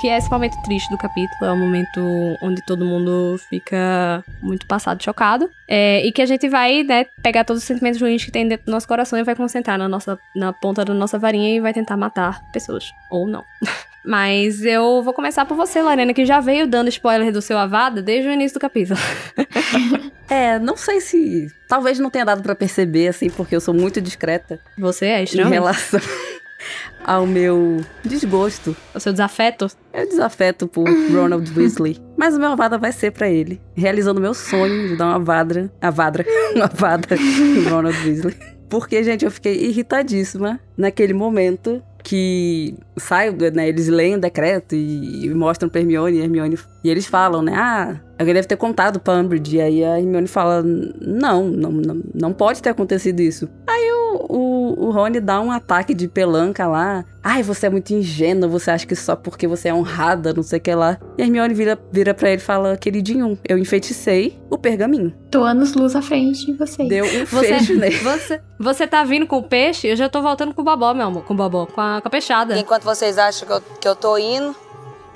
[0.00, 2.00] Que é esse momento triste do capítulo, é o momento
[2.40, 5.50] onde todo mundo fica muito passado, chocado.
[5.68, 8.64] É, e que a gente vai, né, pegar todos os sentimentos ruins que tem dentro
[8.66, 11.74] do nosso coração e vai concentrar na, nossa, na ponta da nossa varinha e vai
[11.74, 12.84] tentar matar pessoas.
[13.10, 13.44] Ou não.
[14.02, 18.00] Mas eu vou começar por você, Lorena, que já veio dando spoiler do seu Avada
[18.00, 18.98] desde o início do capítulo.
[20.30, 21.48] É, não sei se.
[21.66, 25.24] Talvez não tenha dado pra perceber, assim, porque eu sou muito discreta Você é em
[25.24, 25.48] estranho?
[25.48, 25.98] relação
[27.04, 28.76] ao meu desgosto.
[28.94, 29.68] O seu desafeto?
[29.94, 31.98] Meu desafeto por Ronald Weasley.
[32.16, 33.60] Mas o meu Avada vai ser pra ele.
[33.74, 35.70] Realizando meu sonho de dar uma vadra.
[35.80, 36.24] A vadra.
[36.54, 38.34] Uma vada em Ronald Weasley.
[38.68, 43.68] Porque, gente, eu fiquei irritadíssima naquele momento que sai, né?
[43.68, 46.58] Eles leem o decreto e, e mostram pra Hermione e Hermione.
[46.82, 47.52] E eles falam, né?
[47.54, 49.56] Ah, alguém deve ter contado pra Umbridge.
[49.56, 53.48] E aí a Hermione fala: Não, não, não, não pode ter acontecido isso.
[53.66, 57.04] Aí o, o, o Rony dá um ataque de pelanca lá.
[57.22, 60.58] Ai, você é muito ingênuo, você acha que só porque você é honrada, não sei
[60.58, 60.98] o que lá.
[61.18, 65.12] E a Hermione vira, vira pra ele e fala: Queridinho, eu enfeiticei o pergaminho.
[65.30, 66.88] Tô anos luz à frente de vocês.
[66.88, 67.96] Deu um Você, fecho nele.
[67.98, 71.06] você, você tá vindo com o peixe, eu já tô voltando com o babó, meu
[71.08, 71.24] amor.
[71.24, 72.58] Com o babó, com a, com a peixada.
[72.58, 74.56] Enquanto vocês acham que eu, que eu tô indo,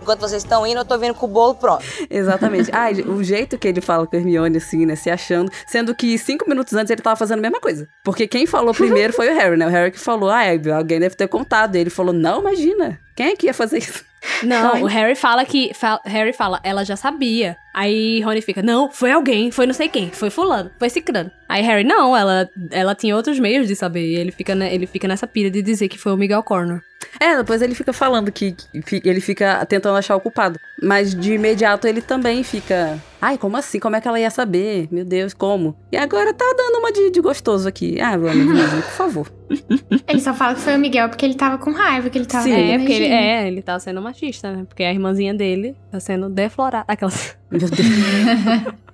[0.04, 1.84] enquanto vocês estão indo, eu tô vindo com o bolo pronto.
[2.08, 2.70] Exatamente.
[2.72, 4.94] Ah, o jeito que ele fala com a Hermione, assim, né?
[4.94, 5.50] Se achando.
[5.66, 7.88] Sendo que cinco minutos antes ele tava fazendo a mesma coisa.
[8.04, 9.66] Porque quem falou primeiro foi o Harry, né?
[9.66, 10.42] O Harry que falou, ah,
[10.76, 11.74] alguém deve ter contado.
[11.76, 13.00] E ele falou, não, imagina.
[13.16, 14.04] Quem é que ia fazer isso?
[14.42, 14.82] Não, Ai.
[14.82, 15.72] o Harry fala que.
[15.74, 17.56] fa- Harry fala, ela já sabia.
[17.74, 21.28] Aí Rony fica, não, foi alguém, foi não sei quem, foi fulano, foi cicrano.
[21.48, 24.06] Aí Harry, não, ela, ela tinha outros meios de saber.
[24.06, 26.80] E ele fica, né, ele fica nessa pira de dizer que foi o Miguel Corner.
[27.20, 30.58] É, depois ele fica falando que, que ele fica tentando achar o culpado.
[30.82, 32.98] Mas de imediato ele também fica.
[33.20, 33.78] Ai, como assim?
[33.78, 34.88] Como é que ela ia saber?
[34.90, 35.76] Meu Deus, como?
[35.90, 38.00] E agora tá dando uma de, de gostoso aqui.
[38.00, 39.32] Ah, vamos, por favor.
[40.08, 42.44] Ele só fala que foi o Miguel porque ele tava com raiva, que ele tava.
[42.44, 44.64] Sim, é, porque ele, é, ele tá sendo machista, né?
[44.68, 46.84] Porque a irmãzinha dele tá sendo deflorada.
[46.88, 47.36] Aquelas.
[47.54, 48.74] Meu Deus.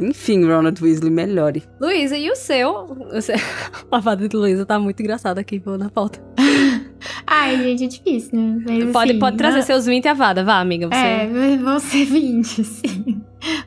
[0.00, 1.64] Enfim, Ronald Weasley, melhore.
[1.80, 2.70] Luísa, e o seu?
[3.12, 3.34] O seu...
[3.90, 6.20] A fada de Luísa tá muito engraçada aqui, vou na pauta.
[7.26, 8.62] Ai, gente, é difícil, né?
[8.64, 9.66] Mas, pode, assim, pode trazer não...
[9.66, 10.86] seus 20 Avada, vá, amiga.
[10.86, 10.94] Você...
[10.94, 13.20] É, vão ser 20, sim.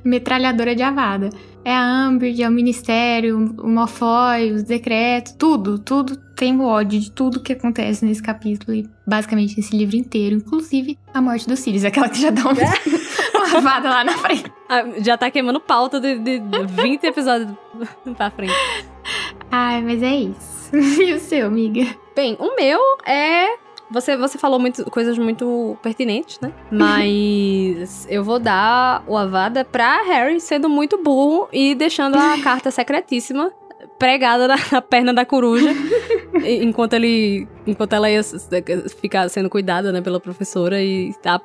[0.04, 1.30] Metralhadora de Avada.
[1.64, 7.00] É a Umbridge, é o Ministério, o Malfoy, os decretos, tudo, tudo tem o ódio
[7.00, 11.60] de tudo que acontece nesse capítulo e basicamente esse livro inteiro, inclusive a morte dos
[11.60, 12.56] Sirius, aquela que já dá uma,
[13.42, 14.52] uma avada lá na frente.
[14.70, 17.52] Ah, já tá queimando pauta de, de 20 episódios
[18.16, 18.54] pra frente.
[19.52, 20.52] Ai, mas é isso.
[21.02, 21.86] E o seu, amiga?
[22.16, 23.58] Bem, o meu é
[23.92, 26.54] você, você falou muito, coisas muito pertinentes, né?
[26.72, 32.72] Mas eu vou dar o Avada pra Harry sendo muito burro e deixando a carta
[32.72, 33.52] secretíssima
[34.00, 35.70] pregada na, na perna da coruja
[36.44, 38.22] enquanto ele enquanto ela ia
[39.00, 41.40] ficar sendo cuidada né, pela professora e a,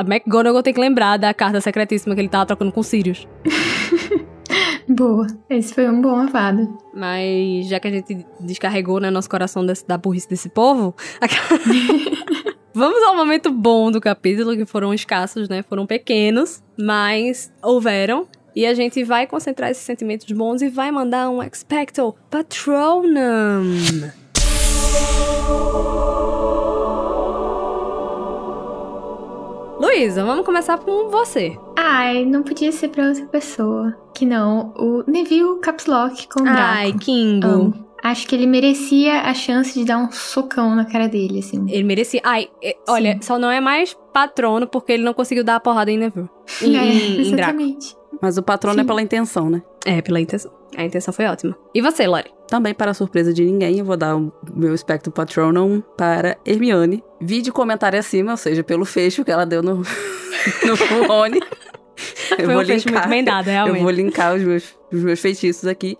[0.00, 3.28] a McGonagall tem que lembrar da carta secretíssima que ele tava trocando com Sirius.
[4.88, 6.76] Boa, esse foi um bom avado.
[6.94, 10.94] Mas já que a gente descarregou né, nosso coração desse, da burrice desse povo,
[12.72, 15.60] Vamos ao momento bom do capítulo, que foram escassos, né?
[15.62, 18.28] Foram pequenos, mas houveram.
[18.54, 23.74] E a gente vai concentrar esses sentimentos bons e vai mandar um Expecto Patronum.
[29.80, 31.56] Luísa, vamos começar com você.
[31.74, 33.96] Ai, não podia ser pra outra pessoa.
[34.14, 36.60] Que não, o Neville Caps Lock com o Draco.
[36.60, 37.46] Ai, Kingo.
[37.46, 37.86] Amo.
[38.02, 41.64] Acho que ele merecia a chance de dar um socão na cara dele, assim.
[41.66, 42.20] Ele merecia.
[42.22, 45.90] Ai, é, olha, só não é mais patrono porque ele não conseguiu dar a porrada
[45.90, 46.28] em Neville.
[46.60, 47.94] Em, é, em, exatamente.
[47.94, 47.99] Draco.
[48.20, 48.84] Mas o patrono é Sim.
[48.84, 49.62] é pela intenção, né?
[49.84, 50.52] É, pela intenção.
[50.76, 51.56] A intenção foi ótima.
[51.74, 52.30] E você, Lori?
[52.46, 57.02] Também, para surpresa de ninguém, eu vou dar o meu Spectro Patronum para Hermione.
[57.20, 59.76] Vídeo comentário acima, ou seja, pelo fecho que ela deu no,
[60.64, 61.40] no Rony.
[62.38, 63.76] Eu Foi vou um linkar, muito bem dado, realmente.
[63.76, 65.96] Eu vou linkar os meus, os meus feitiços aqui.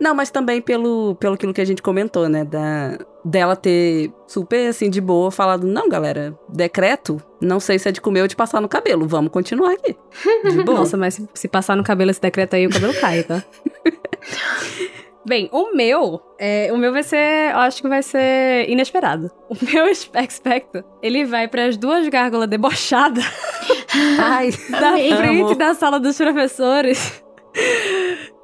[0.00, 2.44] Não, mas também pelo, pelo aquilo que a gente comentou, né?
[2.44, 7.92] Da, dela ter super, assim, de boa, falado, não, galera, decreto, não sei se é
[7.92, 9.96] de comer ou de passar no cabelo, vamos continuar aqui.
[10.44, 10.80] De boa.
[10.80, 13.42] Nossa, mas se, se passar no cabelo esse decreto aí, o cabelo cai, tá?
[15.26, 19.30] Bem, o meu, é, o meu vai ser, eu acho que vai ser inesperado.
[19.48, 23.24] O meu expecto, ele vai para as duas gárgulas debochadas.
[24.18, 27.22] Ai, da frente da sala dos professores.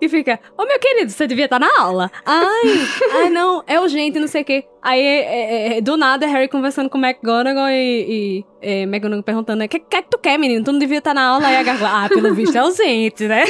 [0.00, 2.10] E fica, ô oh, meu querido, você devia estar tá na aula.
[2.24, 2.62] Ai,
[3.12, 4.64] ai não, é urgente, não sei o quê.
[4.80, 9.64] Aí, é, é, é do nada, Harry conversando com McGonagall e, e é, McGonagall perguntando,
[9.64, 10.64] o que, que é que tu quer, menino?
[10.64, 11.46] Tu não devia estar tá na aula.
[11.46, 13.44] Aí a gárgula, ah, pelo visto é ausente, né?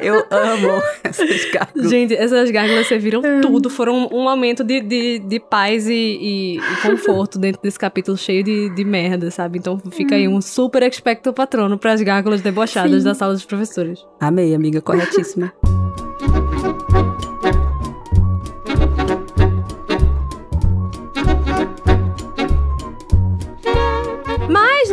[0.00, 1.90] Eu amo essas gárgulas.
[1.90, 3.70] Gente, essas gárgulas serviram tudo.
[3.70, 8.42] Foram um aumento de, de, de paz e, e, e, conforto dentro desse capítulo cheio
[8.42, 9.58] de, de merda, sabe?
[9.58, 13.08] Então fica aí um super expecto patrono para as gárgulas debochadas Sim.
[13.08, 14.04] da sala dos professores.
[14.20, 15.52] Amei, amiga, corretíssima.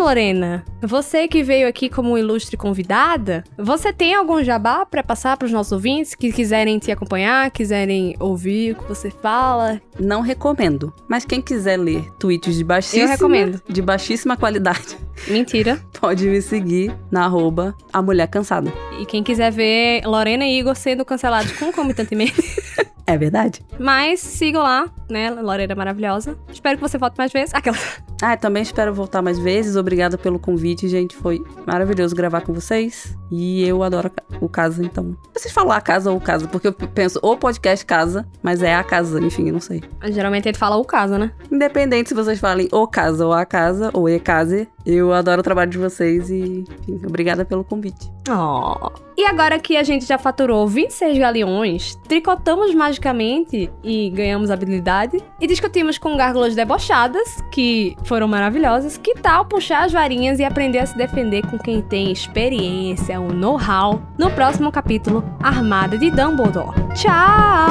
[0.07, 5.45] Lorena, você que veio aqui como ilustre convidada, você tem algum jabá para passar para
[5.45, 9.81] os nossos ouvintes que quiserem te acompanhar, quiserem ouvir o que você fala?
[9.99, 13.61] Não recomendo, mas quem quiser ler tweets de baixíssima, Eu recomendo.
[13.67, 14.97] de baixíssima qualidade,
[15.27, 15.77] Mentira.
[15.99, 18.71] Pode me seguir na arroba a mulher cansada.
[18.97, 22.33] E quem quiser ver Lorena e Igor sendo cancelados concomitantemente.
[23.09, 23.61] É verdade.
[23.79, 25.29] Mas sigam lá, né?
[25.31, 26.37] Lorena maravilhosa.
[26.51, 27.55] Espero que você volte mais vezes.
[27.55, 27.77] Aquela.
[28.21, 29.77] Ah, também espero voltar mais vezes.
[29.77, 31.15] Obrigada pelo convite, gente.
[31.15, 33.17] Foi maravilhoso gravar com vocês.
[33.31, 35.17] E eu adoro o casa, então.
[35.33, 38.73] Vocês falam a casa ou o casa, porque eu penso o podcast casa, mas é
[38.75, 39.83] a casa, enfim, não sei.
[40.05, 41.31] Geralmente ele fala o casa, né?
[41.51, 45.43] Independente se vocês falem o casa ou a casa, ou e case, eu adoro o
[45.43, 48.09] trabalho de vocês e, enfim, obrigada pelo convite.
[48.29, 48.89] Oh.
[49.17, 55.47] E agora que a gente já faturou 26 galeões, tricotamos magicamente e ganhamos habilidade, e
[55.47, 60.85] discutimos com gárgulas debochadas, que foram maravilhosas, que tal puxar as varinhas e aprender a
[60.85, 66.75] se defender com quem tem experiência, o know-how, no próximo capítulo Armada de Dumbledore.
[66.93, 67.67] Tchau!